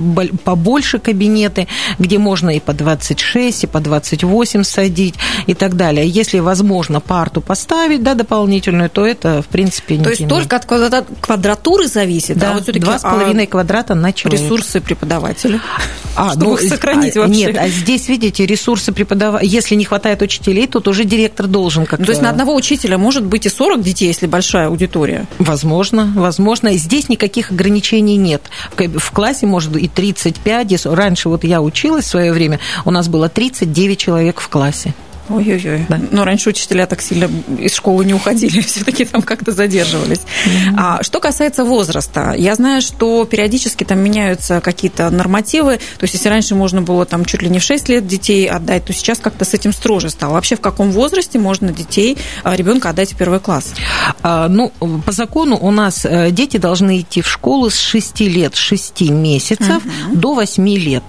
побольше 0.43 0.99
кабинеты, 0.99 1.67
где 1.97 2.17
можно 2.17 2.49
и 2.49 2.59
по 2.59 2.73
26, 2.73 3.63
и 3.63 3.67
по 3.67 3.79
28 3.79 4.63
садить 4.63 5.15
и 5.47 5.53
так 5.53 5.75
далее. 5.75 6.07
Если 6.07 6.39
возможно 6.39 6.99
парту 6.99 7.41
поставить, 7.41 8.03
да, 8.03 8.13
дополнительную, 8.13 8.89
то 8.89 9.05
это, 9.05 9.41
в 9.41 9.47
принципе, 9.47 9.97
не 9.97 10.03
То 10.03 10.09
есть 10.09 10.27
только 10.27 10.55
от 10.55 10.65
квадратуры 10.65 11.87
зависит, 11.87 12.37
да, 12.37 12.53
вот 12.53 12.65
два 12.79 12.99
с 12.99 13.01
половиной 13.01 13.47
квадрата 13.47 13.95
на 13.95 14.13
человека. 14.13 14.43
Ресурсы 14.43 14.81
преподавателя. 14.81 15.61
А, 16.15 16.33
ну, 16.35 16.57
сохранить 16.57 17.15
а, 17.17 17.21
вообще. 17.21 17.45
Нет, 17.45 17.57
а 17.57 17.67
здесь, 17.69 18.09
видите, 18.09 18.45
ресурсы 18.45 18.91
преподавателя, 18.91 19.49
если 19.49 19.75
не 19.75 19.85
хватает 19.85 20.21
учителей, 20.21 20.67
тут 20.67 20.87
уже 20.87 21.05
директор 21.05 21.47
должен 21.47 21.85
как-то... 21.85 22.05
То 22.05 22.11
есть 22.11 22.21
на 22.21 22.29
одного 22.29 22.55
учителя 22.55 22.97
может 22.97 23.23
быть 23.23 23.45
и 23.45 23.49
40 23.49 23.81
детей, 23.81 24.07
если 24.07 24.27
большая 24.27 24.67
аудитория? 24.67 25.27
Возможно, 25.37 26.11
возможно. 26.15 26.73
Здесь 26.73 27.09
никаких 27.09 27.51
ограничений 27.51 28.17
нет. 28.17 28.43
В 28.75 29.11
классе 29.11 29.45
может 29.49 29.75
и 29.75 29.88
35, 29.88 30.85
раньше 30.85 31.29
вот 31.29 31.43
я 31.43 31.62
училась 31.62 32.05
в 32.05 32.09
свое 32.09 32.31
время, 32.31 32.59
у 32.85 32.91
нас 32.91 33.07
было 33.07 33.27
39 33.27 33.97
человек 33.99 34.39
в 34.39 34.47
классе. 34.49 34.93
Ой-ой-ой. 35.29 35.85
Да. 35.87 35.99
Но 36.11 36.25
раньше 36.25 36.49
учителя 36.49 36.85
так 36.87 37.01
сильно 37.01 37.29
из 37.57 37.73
школы 37.73 38.03
не 38.05 38.13
уходили, 38.13 38.61
все-таки 38.67 39.05
там 39.05 39.21
как-то 39.21 39.51
задерживались. 39.51 40.19
Mm-hmm. 40.19 40.75
А, 40.77 41.03
что 41.03 41.19
касается 41.19 41.63
возраста, 41.63 42.33
я 42.37 42.55
знаю, 42.55 42.81
что 42.81 43.25
периодически 43.25 43.83
там 43.83 43.99
меняются 43.99 44.61
какие-то 44.61 45.09
нормативы. 45.09 45.77
То 45.77 46.03
есть, 46.03 46.15
если 46.15 46.29
раньше 46.29 46.55
можно 46.55 46.81
было 46.81 47.05
там 47.05 47.25
чуть 47.25 47.41
ли 47.41 47.49
не 47.49 47.59
в 47.59 47.63
6 47.63 47.89
лет 47.89 48.07
детей 48.07 48.47
отдать, 48.47 48.85
то 48.85 48.93
сейчас 48.93 49.19
как-то 49.19 49.45
с 49.45 49.53
этим 49.53 49.71
строже 49.71 50.09
стало. 50.09 50.33
Вообще, 50.33 50.55
в 50.55 50.61
каком 50.61 50.91
возрасте 50.91 51.37
можно 51.37 51.71
детей, 51.71 52.17
а, 52.43 52.55
ребенка 52.55 52.89
отдать 52.89 53.13
в 53.13 53.17
первый 53.17 53.39
класс? 53.39 53.73
А, 54.23 54.47
ну, 54.47 54.71
по 55.05 55.11
закону 55.11 55.57
у 55.57 55.71
нас 55.71 56.05
э, 56.05 56.31
дети 56.31 56.57
должны 56.57 57.01
идти 57.01 57.21
в 57.21 57.27
школу 57.27 57.69
с 57.69 57.77
6 57.77 58.21
лет, 58.21 58.55
6 58.55 59.01
месяцев 59.11 59.83
mm-hmm. 59.83 60.15
до 60.15 60.33
8 60.33 60.67
лет. 60.69 61.03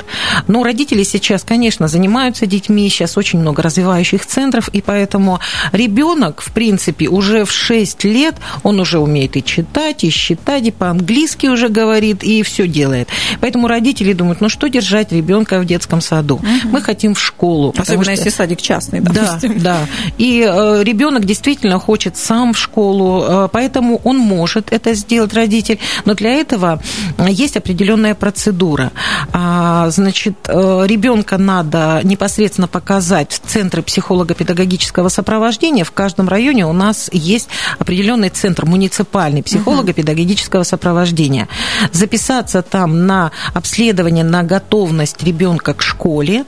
Но 0.47 0.63
родители 0.63 1.05
сейчас, 1.05 1.43
конечно, 1.43 1.89
занимаются 1.89 2.47
детьми, 2.47 2.89
сейчас 2.89 3.17
очень 3.17 3.39
много 3.39 3.63
развивающих 3.63 4.10
обучающих 4.11 4.27
центров, 4.27 4.69
и 4.69 4.81
поэтому 4.81 5.41
ребенок, 5.73 6.41
в 6.41 6.53
принципе, 6.53 7.09
уже 7.09 7.45
в 7.45 7.53
6 7.53 8.05
лет, 8.05 8.37
он 8.63 8.81
уже 8.81 8.99
умеет 8.99 9.37
и 9.37 9.45
читать, 9.45 10.05
и 10.05 10.11
считать, 10.11 10.67
и 10.67 10.71
по-английски 10.71 11.49
уже 11.49 11.69
говорит, 11.69 12.23
и 12.23 12.43
все 12.43 12.67
делает. 12.67 13.09
Поэтому 13.41 13.69
родители 13.69 14.13
думают, 14.13 14.41
ну 14.41 14.49
что 14.49 14.69
держать 14.69 15.13
ребенка 15.13 15.59
в 15.61 15.65
детском 15.65 16.01
саду? 16.01 16.37
Угу. 16.37 16.71
Мы 16.73 16.81
хотим 16.81 17.15
в 17.15 17.21
школу. 17.21 17.75
Особенно 17.77 18.05
что... 18.05 18.13
если 18.13 18.31
садик 18.31 18.63
частный, 18.63 19.01
допустим. 19.01 19.59
Да, 19.59 19.79
да. 19.81 20.13
И 20.19 20.47
э, 20.47 20.83
ребенок 20.85 21.25
действительно 21.25 21.79
хочет 21.79 22.17
сам 22.17 22.53
в 22.53 22.59
школу, 22.59 23.25
э, 23.27 23.49
поэтому 23.53 24.01
он 24.05 24.19
может 24.19 24.73
это 24.73 24.95
сделать, 24.95 25.35
родитель, 25.35 25.79
но 26.05 26.15
для 26.15 26.31
этого 26.31 26.81
есть 27.29 27.57
определенная 27.57 28.15
процедура. 28.15 28.91
А, 29.33 29.91
значит, 29.91 30.37
э, 30.49 30.87
ребенка 30.87 31.39
надо 31.39 32.01
непосредственно 32.05 32.69
показать 32.69 33.33
в 33.33 33.39
центры 33.51 33.83
психологии 33.83 34.00
психолого-педагогического 34.01 35.11
сопровождения 35.11 35.85
в 35.85 35.91
каждом 35.91 36.29
районе 36.29 36.67
у 36.67 36.73
нас 36.73 37.11
есть 37.13 37.49
определенный 37.79 38.31
центр 38.31 38.65
муниципальный 38.65 39.43
психолого-педагогического 39.43 40.63
сопровождения. 40.63 41.49
Записаться 41.93 42.63
там 42.63 43.07
на 43.07 43.31
обследование, 43.53 44.25
на 44.25 44.43
готовность 44.43 45.23
ребенка 45.23 45.75
к 45.75 45.83
школе. 45.83 46.45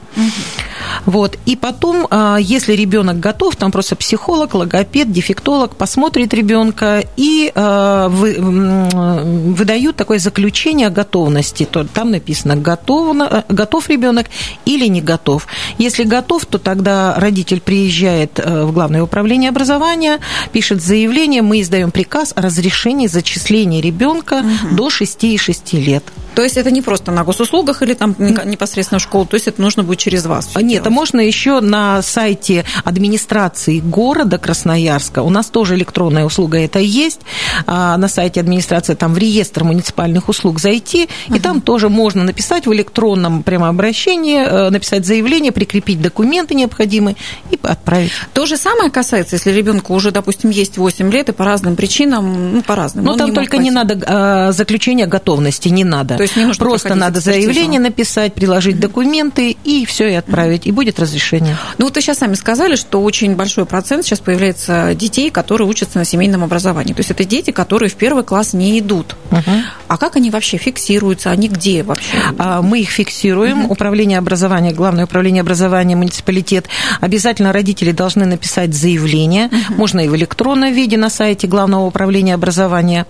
Вот. 1.05 1.37
И 1.45 1.55
потом, 1.55 2.07
а, 2.09 2.37
если 2.37 2.73
ребенок 2.73 3.19
готов, 3.19 3.55
там 3.55 3.71
просто 3.71 3.95
психолог, 3.95 4.55
логопед, 4.55 5.11
дефектолог 5.11 5.75
посмотрит 5.75 6.33
ребенка 6.33 7.03
и 7.15 7.51
а, 7.53 8.09
выдают 8.09 9.95
такое 9.95 10.17
заключение 10.17 10.87
о 10.87 10.89
готовности. 10.89 11.67
То 11.69 11.83
там 11.83 12.11
написано, 12.11 12.55
готов, 12.55 13.15
готов 13.47 13.89
ребенок 13.89 14.27
или 14.65 14.87
не 14.87 15.01
готов. 15.01 15.45
Если 15.77 16.03
готов, 16.03 16.45
то 16.45 16.57
тогда 16.57 17.13
родитель 17.17 17.32
родитель 17.33 17.61
приезжает 17.61 18.39
э, 18.39 18.63
в 18.63 18.73
Главное 18.73 19.01
управление 19.01 19.49
образования, 19.49 20.19
пишет 20.51 20.81
заявление, 20.81 21.41
мы 21.41 21.61
издаем 21.61 21.89
приказ 21.89 22.33
о 22.35 22.41
разрешении 22.41 23.07
зачисления 23.07 23.81
ребенка 23.81 24.43
угу. 24.43 24.75
до 24.75 24.87
6,6 24.89 25.79
лет. 25.79 26.03
То 26.35 26.41
есть 26.41 26.57
это 26.57 26.71
не 26.71 26.81
просто 26.81 27.11
на 27.11 27.23
госуслугах 27.23 27.81
или 27.81 27.93
там 27.93 28.15
непосредственно 28.17 28.99
в 28.99 29.03
школу, 29.03 29.25
то 29.25 29.35
есть 29.35 29.47
это 29.47 29.61
нужно 29.61 29.83
будет 29.83 29.99
через 29.99 30.25
вас? 30.25 30.49
Нет, 30.55 30.81
это 30.81 30.89
можно 30.89 31.19
еще 31.19 31.59
на 31.59 32.01
сайте 32.01 32.65
администрации 32.83 33.79
города 33.79 34.37
Красноярска. 34.37 35.21
У 35.21 35.29
нас 35.29 35.47
тоже 35.47 35.75
электронная 35.75 36.25
услуга 36.25 36.57
это 36.57 36.79
есть. 36.79 37.21
А 37.67 37.97
на 37.97 38.07
сайте 38.07 38.39
администрации 38.39 38.95
там 38.95 39.13
в 39.13 39.17
реестр 39.17 39.63
муниципальных 39.63 40.29
услуг 40.29 40.59
зайти, 40.59 41.03
uh-huh. 41.05 41.37
и 41.37 41.39
там 41.39 41.61
тоже 41.61 41.89
можно 41.89 42.23
написать 42.23 42.65
в 42.65 42.73
электронном 42.73 43.43
прямо 43.43 43.69
обращении, 43.69 44.39
э, 44.39 44.69
написать 44.69 45.05
заявление, 45.05 45.51
прикрепить 45.51 46.01
документы 46.01 46.55
необходимые 46.55 47.15
и 47.51 47.59
отправить. 47.61 48.11
То 48.33 48.45
же 48.45 48.57
самое 48.57 48.89
касается, 48.89 49.35
если 49.35 49.51
ребенку 49.51 49.93
уже, 49.93 50.11
допустим, 50.11 50.49
есть 50.49 50.77
8 50.77 51.11
лет 51.11 51.29
и 51.29 51.31
по 51.31 51.45
разным 51.45 51.75
причинам, 51.75 52.53
ну, 52.55 52.61
по 52.61 52.75
разным. 52.75 53.05
Ну, 53.05 53.15
там 53.15 53.29
не 53.29 53.35
только 53.35 53.57
не 53.57 53.71
надо 53.71 53.99
а, 54.05 54.51
заключение 54.51 55.07
готовности, 55.07 55.69
не 55.69 55.83
надо. 55.83 56.17
То 56.17 56.23
есть 56.23 56.35
не 56.35 56.45
нужно 56.45 56.63
Просто 56.63 56.95
надо 56.95 57.19
заявление 57.19 57.79
написать, 57.79 58.33
приложить 58.33 58.79
документы 58.79 59.55
и 59.63 59.85
все, 59.85 60.09
и 60.09 60.13
отправить, 60.13 60.65
и 60.65 60.71
будет 60.71 60.99
разрешение. 60.99 61.57
Ну, 61.77 61.85
вот 61.85 61.95
вы 61.95 62.01
сейчас 62.01 62.19
сами 62.19 62.35
сказали, 62.35 62.75
что 62.75 63.01
очень 63.01 63.35
большой 63.35 63.65
процент 63.65 64.05
сейчас 64.05 64.19
появляется 64.19 64.93
детей, 64.95 65.29
которые 65.29 65.67
учатся 65.67 65.99
на 65.99 66.05
семейном 66.05 66.43
образовании. 66.43 66.93
То 66.93 66.99
есть 66.99 67.11
это 67.11 67.25
дети, 67.25 67.51
которые 67.51 67.89
в 67.89 67.95
первый 67.95 68.23
класс 68.23 68.53
не 68.53 68.79
идут. 68.79 69.15
Угу. 69.31 69.41
А 69.87 69.97
как 69.97 70.15
они 70.15 70.29
вообще 70.29 70.57
фиксируются? 70.57 71.31
Они 71.31 71.47
где 71.47 71.83
вообще? 71.83 72.17
А, 72.37 72.61
мы 72.61 72.81
их 72.81 72.89
фиксируем. 72.89 73.65
Угу. 73.65 73.73
Управление 73.73 74.17
образования, 74.17 74.71
главное 74.71 75.05
управление 75.05 75.41
образования, 75.41 75.95
муниципалитет. 75.95 76.67
Обязательно 77.13 77.53
родители 77.53 77.91
должны 77.91 78.25
написать 78.25 78.73
заявление. 78.73 79.45
Угу. 79.45 79.75
Можно 79.77 79.99
и 79.99 80.07
в 80.07 80.15
электронном 80.15 80.73
виде 80.73 80.97
на 80.97 81.11
сайте 81.11 81.45
главного 81.45 81.85
управления 81.85 82.33
образования. 82.33 83.05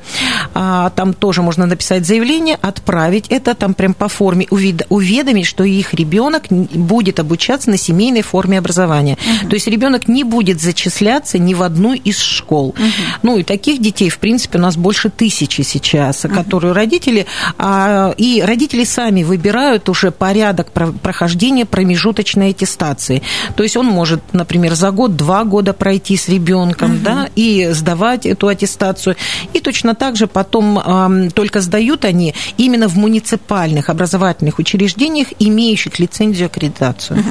А, 0.53 0.89
там 0.89 1.13
тоже 1.13 1.41
можно 1.41 1.65
написать 1.65 2.05
заявление, 2.05 2.57
отправить 2.61 3.27
это 3.29 3.55
там 3.55 3.73
прям 3.73 3.93
по 3.93 4.09
форме, 4.09 4.45
уведомить, 4.49 5.45
что 5.45 5.63
их 5.63 5.93
ребенок 5.93 6.49
будет 6.49 7.21
обучаться 7.21 7.69
на 7.69 7.77
семейной 7.77 8.23
форме 8.23 8.57
образования. 8.57 9.13
Угу. 9.13 9.49
То 9.51 9.53
есть 9.53 9.67
ребенок 9.67 10.09
не 10.09 10.25
будет 10.25 10.59
зачисляться 10.59 11.37
ни 11.37 11.53
в 11.53 11.63
одну 11.63 11.93
из 11.93 12.19
школ. 12.19 12.75
Угу. 12.77 12.85
Ну 13.21 13.37
и 13.37 13.43
таких 13.43 13.81
детей, 13.81 14.09
в 14.09 14.17
принципе, 14.17 14.57
у 14.57 14.61
нас 14.61 14.75
больше 14.75 15.11
тысячи 15.11 15.61
сейчас, 15.61 16.25
угу. 16.25 16.33
которые 16.33 16.73
родители, 16.73 17.25
а, 17.57 18.13
и 18.17 18.43
родители 18.45 18.83
сами 18.83 19.23
выбирают 19.23 19.87
уже 19.87 20.11
порядок 20.11 20.71
прохождения 20.73 21.65
промежуточной 21.65 22.49
аттестации. 22.49 23.21
То 23.55 23.63
есть 23.63 23.77
он 23.77 23.92
может, 23.93 24.19
например, 24.33 24.73
за 24.75 24.91
год, 24.91 25.15
два 25.15 25.43
года 25.45 25.73
пройти 25.73 26.17
с 26.17 26.27
ребенком, 26.27 26.95
угу. 26.95 27.03
да, 27.03 27.29
и 27.35 27.69
сдавать 27.71 28.25
эту 28.25 28.47
аттестацию. 28.47 29.15
И 29.53 29.59
точно 29.59 29.95
так 29.95 30.15
же 30.15 30.27
потом 30.27 31.31
только 31.33 31.61
сдают 31.61 32.05
они 32.05 32.33
именно 32.57 32.87
в 32.87 32.97
муниципальных 32.97 33.89
образовательных 33.89 34.59
учреждениях, 34.59 35.27
имеющих 35.39 35.99
лицензию 35.99 36.47
аккредитацию. 36.47 37.19
Угу. 37.19 37.27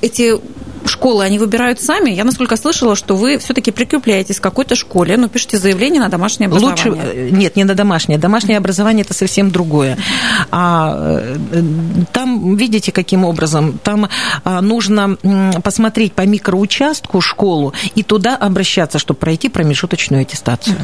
Эти 0.00 0.34
школы 0.86 1.24
они 1.24 1.38
выбирают 1.38 1.80
сами. 1.80 2.10
Я, 2.10 2.24
насколько 2.24 2.56
слышала, 2.56 2.96
что 2.96 3.16
вы 3.16 3.38
все-таки 3.38 3.70
прикрепляетесь 3.70 4.40
к 4.40 4.42
какой-то 4.42 4.74
школе, 4.74 5.16
но 5.16 5.28
пишете 5.28 5.58
заявление 5.58 6.00
на 6.00 6.08
домашнее 6.08 6.48
образование. 6.48 6.90
Лучше, 6.90 7.30
нет, 7.30 7.56
не 7.56 7.64
на 7.64 7.74
домашнее. 7.74 8.18
Домашнее 8.18 8.58
образование 8.58 9.04
это 9.04 9.14
совсем 9.14 9.50
другое. 9.50 9.98
А, 10.50 11.20
э, 11.20 11.62
там, 12.12 12.56
видите, 12.56 12.92
каким 12.92 13.24
образом? 13.24 13.78
Там 13.82 14.08
а, 14.44 14.60
нужно 14.60 15.16
посмотреть 15.62 16.12
по 16.12 16.22
микроучастку 16.22 17.20
школу 17.20 17.72
и 17.94 18.02
туда 18.02 18.36
обращаться, 18.36 18.98
чтобы 18.98 19.18
пройти 19.18 19.48
промежуточную 19.48 20.22
аттестацию. 20.22 20.76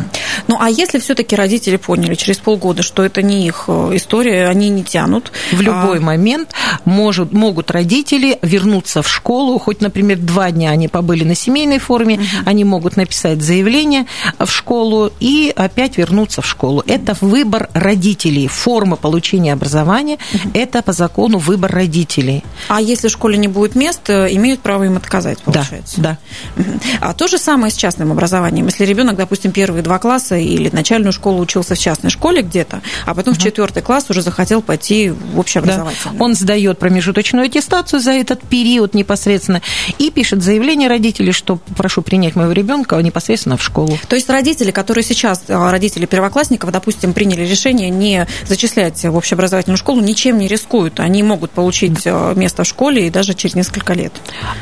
Ну, 0.48 0.56
а 0.60 0.70
если 0.70 0.98
все-таки 0.98 1.36
родители 1.36 1.76
поняли 1.76 2.14
через 2.14 2.38
полгода, 2.38 2.82
что 2.82 3.04
это 3.04 3.22
не 3.22 3.46
их 3.46 3.64
э, 3.68 3.90
история, 3.94 4.48
они 4.48 4.68
не 4.68 4.84
тянут? 4.84 5.32
В 5.52 5.60
любой 5.60 5.98
а... 5.98 6.00
момент 6.00 6.50
может, 6.84 7.32
могут 7.32 7.70
родители 7.70 8.38
вернуться 8.42 9.02
в 9.02 9.08
школу, 9.08 9.58
хоть, 9.58 9.80
например, 9.92 10.18
два 10.18 10.50
дня 10.50 10.70
они 10.70 10.88
побыли 10.88 11.22
на 11.22 11.34
семейной 11.34 11.78
форме, 11.78 12.14
угу. 12.14 12.24
они 12.46 12.64
могут 12.64 12.96
написать 12.96 13.42
заявление 13.42 14.06
в 14.38 14.48
школу 14.48 15.12
и 15.20 15.52
опять 15.54 15.98
вернуться 15.98 16.40
в 16.40 16.46
школу. 16.46 16.82
Это 16.86 17.14
выбор 17.20 17.68
родителей. 17.74 18.48
Форма 18.48 18.96
получения 18.96 19.52
образования 19.52 20.16
угу.– 20.32 20.50
это 20.54 20.80
по 20.82 20.92
закону 20.92 21.36
выбор 21.36 21.70
родителей. 21.72 22.42
А 22.68 22.80
если 22.80 23.08
в 23.08 23.10
школе 23.10 23.36
не 23.36 23.48
будет 23.48 23.74
мест, 23.74 24.08
э, 24.08 24.28
имеют 24.34 24.60
право 24.60 24.84
им 24.84 24.96
отказать, 24.96 25.38
получается? 25.40 26.00
Да, 26.00 26.18
да. 26.56 26.64
А 27.00 27.12
то 27.12 27.28
же 27.28 27.36
самое 27.36 27.70
с 27.70 27.76
частным 27.76 28.12
образованием. 28.12 28.66
Если 28.66 28.86
ребенок, 28.86 29.16
допустим, 29.16 29.52
первые 29.52 29.82
два 29.82 29.98
класса 29.98 30.36
или 30.36 30.70
начальную 30.70 31.12
школу 31.12 31.40
учился 31.40 31.74
в 31.74 31.78
частной 31.78 32.10
школе 32.10 32.40
где-то, 32.40 32.80
а 33.04 33.14
потом 33.14 33.32
угу. 33.32 33.40
в 33.40 33.42
четвертый 33.42 33.82
класс 33.82 34.06
уже 34.08 34.22
захотел 34.22 34.62
пойти 34.62 35.10
в 35.10 35.38
общеобразовательный. 35.38 36.16
Да. 36.18 36.24
Он 36.24 36.34
сдает 36.34 36.78
промежуточную 36.78 37.46
аттестацию 37.46 38.00
за 38.00 38.12
этот 38.12 38.40
период 38.42 38.94
непосредственно 38.94 39.60
и 39.98 40.10
пишет 40.10 40.42
заявление 40.42 40.88
родителей, 40.88 41.32
что 41.32 41.58
прошу 41.76 42.02
принять 42.02 42.36
моего 42.36 42.52
ребенка 42.52 42.96
непосредственно 42.96 43.56
в 43.56 43.62
школу. 43.62 43.98
То 44.08 44.16
есть 44.16 44.28
родители, 44.28 44.70
которые 44.70 45.04
сейчас, 45.04 45.42
а, 45.48 45.70
родители 45.70 46.06
первоклассников, 46.06 46.70
допустим, 46.70 47.12
приняли 47.12 47.42
решение 47.42 47.90
не 47.90 48.26
зачислять 48.46 49.02
в 49.02 49.16
общеобразовательную 49.16 49.78
школу, 49.78 50.00
ничем 50.00 50.38
не 50.38 50.48
рискуют. 50.48 51.00
Они 51.00 51.22
могут 51.22 51.50
получить 51.50 52.02
а, 52.06 52.34
место 52.34 52.64
в 52.64 52.66
школе 52.66 53.06
и 53.06 53.10
даже 53.10 53.34
через 53.34 53.54
несколько 53.54 53.94
лет. 53.94 54.12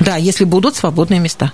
Да, 0.00 0.16
если 0.16 0.44
будут 0.44 0.76
свободные 0.76 1.20
места. 1.20 1.52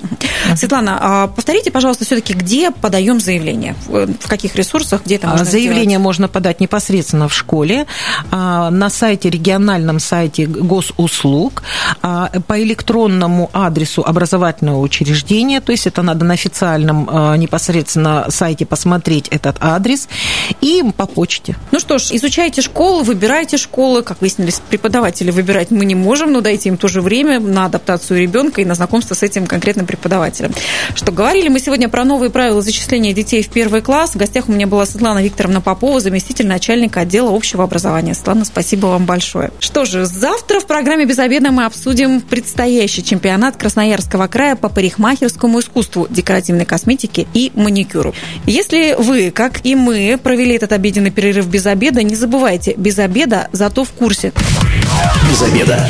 Светлана, 0.55 0.98
а 1.00 1.26
повторите, 1.29 1.70
пожалуйста, 1.70 2.05
все-таки, 2.05 2.33
где 2.33 2.70
подаем 2.70 3.20
заявление? 3.20 3.74
В 3.87 4.29
каких 4.29 4.55
ресурсах, 4.57 5.02
где 5.05 5.16
это 5.16 5.26
можно 5.29 5.44
Заявление 5.44 5.85
сделать? 5.85 6.05
можно 6.05 6.29
подать 6.29 6.61
непосредственно 6.61 7.29
в 7.29 7.35
школе, 7.35 7.87
на 8.31 8.90
сайте, 8.90 9.31
региональном 9.31 9.98
сайте 9.98 10.46
госуслуг, 10.46 11.62
по 12.02 12.62
электронному 12.62 13.45
адресу 13.52 14.02
образовательного 14.02 14.80
учреждения, 14.80 15.61
то 15.61 15.72
есть 15.72 15.87
это 15.87 16.02
надо 16.02 16.24
на 16.24 16.35
официальном 16.35 17.09
непосредственно 17.38 18.26
сайте 18.30 18.66
посмотреть 18.66 19.28
этот 19.28 19.56
адрес, 19.61 20.09
и 20.61 20.82
по 20.96 21.06
почте. 21.06 21.56
Ну 21.72 21.80
что 21.80 21.98
ж, 21.98 22.12
изучайте 22.12 22.62
школы, 22.62 23.02
выбирайте 23.02 23.56
школы, 23.56 24.02
как 24.02 24.20
выяснились, 24.20 24.61
преподаватели 24.68 25.30
выбирать 25.30 25.70
мы 25.70 25.85
не 25.85 25.94
можем, 25.94 26.32
но 26.32 26.40
дайте 26.40 26.68
им 26.68 26.76
тоже 26.76 27.00
время 27.00 27.40
на 27.40 27.66
адаптацию 27.66 28.20
ребенка 28.20 28.61
и 28.61 28.64
на 28.64 28.74
знакомство 28.74 29.14
с 29.14 29.22
этим 29.22 29.46
конкретным 29.46 29.87
преподавателем. 29.87 30.52
Что 30.94 31.12
говорили 31.12 31.48
мы 31.48 31.61
сегодня 31.61 31.88
про 31.88 32.04
новые 32.04 32.30
правила 32.30 32.62
зачисления 32.62 33.12
детей 33.12 33.42
в 33.42 33.48
первый 33.48 33.82
класс. 33.82 34.12
В 34.12 34.16
гостях 34.16 34.48
у 34.48 34.52
меня 34.52 34.66
была 34.66 34.87
Светлана 34.87 35.22
Викторовна 35.22 35.61
Попова, 35.61 36.00
заместитель 36.00 36.46
начальника 36.46 37.00
отдела 37.00 37.35
общего 37.35 37.64
образования. 37.64 38.14
Светлана, 38.14 38.44
спасибо 38.44 38.87
вам 38.87 39.06
большое. 39.06 39.50
Что 39.61 39.85
же, 39.85 40.06
завтра 40.06 40.61
в 40.61 40.66
программе 40.66 41.04
«Без 41.04 41.18
обеда» 41.18 41.50
мы 41.50 41.64
обсудим 41.64 42.20
предстоящий 42.20 43.02
чемпионат 43.37 43.59
Красноярского 43.59 44.29
края 44.29 44.57
по 44.57 44.70
парикмахерскому 44.70 45.61
искусству, 45.61 46.07
декоративной 46.09 46.64
косметике 46.64 47.27
и 47.35 47.53
маникюру. 47.55 48.14
Если 48.46 48.94
вы, 48.99 49.31
как 49.31 49.66
и 49.66 49.75
мы, 49.75 50.18
провели 50.22 50.55
этот 50.55 50.72
обеденный 50.72 51.11
перерыв 51.11 51.46
без 51.46 51.66
обеда, 51.66 52.03
не 52.03 52.16
забывайте, 52.16 52.72
без 52.79 52.99
обеда, 52.99 53.49
зато 53.53 53.85
в 53.85 53.90
курсе. 53.90 54.33
Без 55.29 55.42
обеда. 55.42 55.87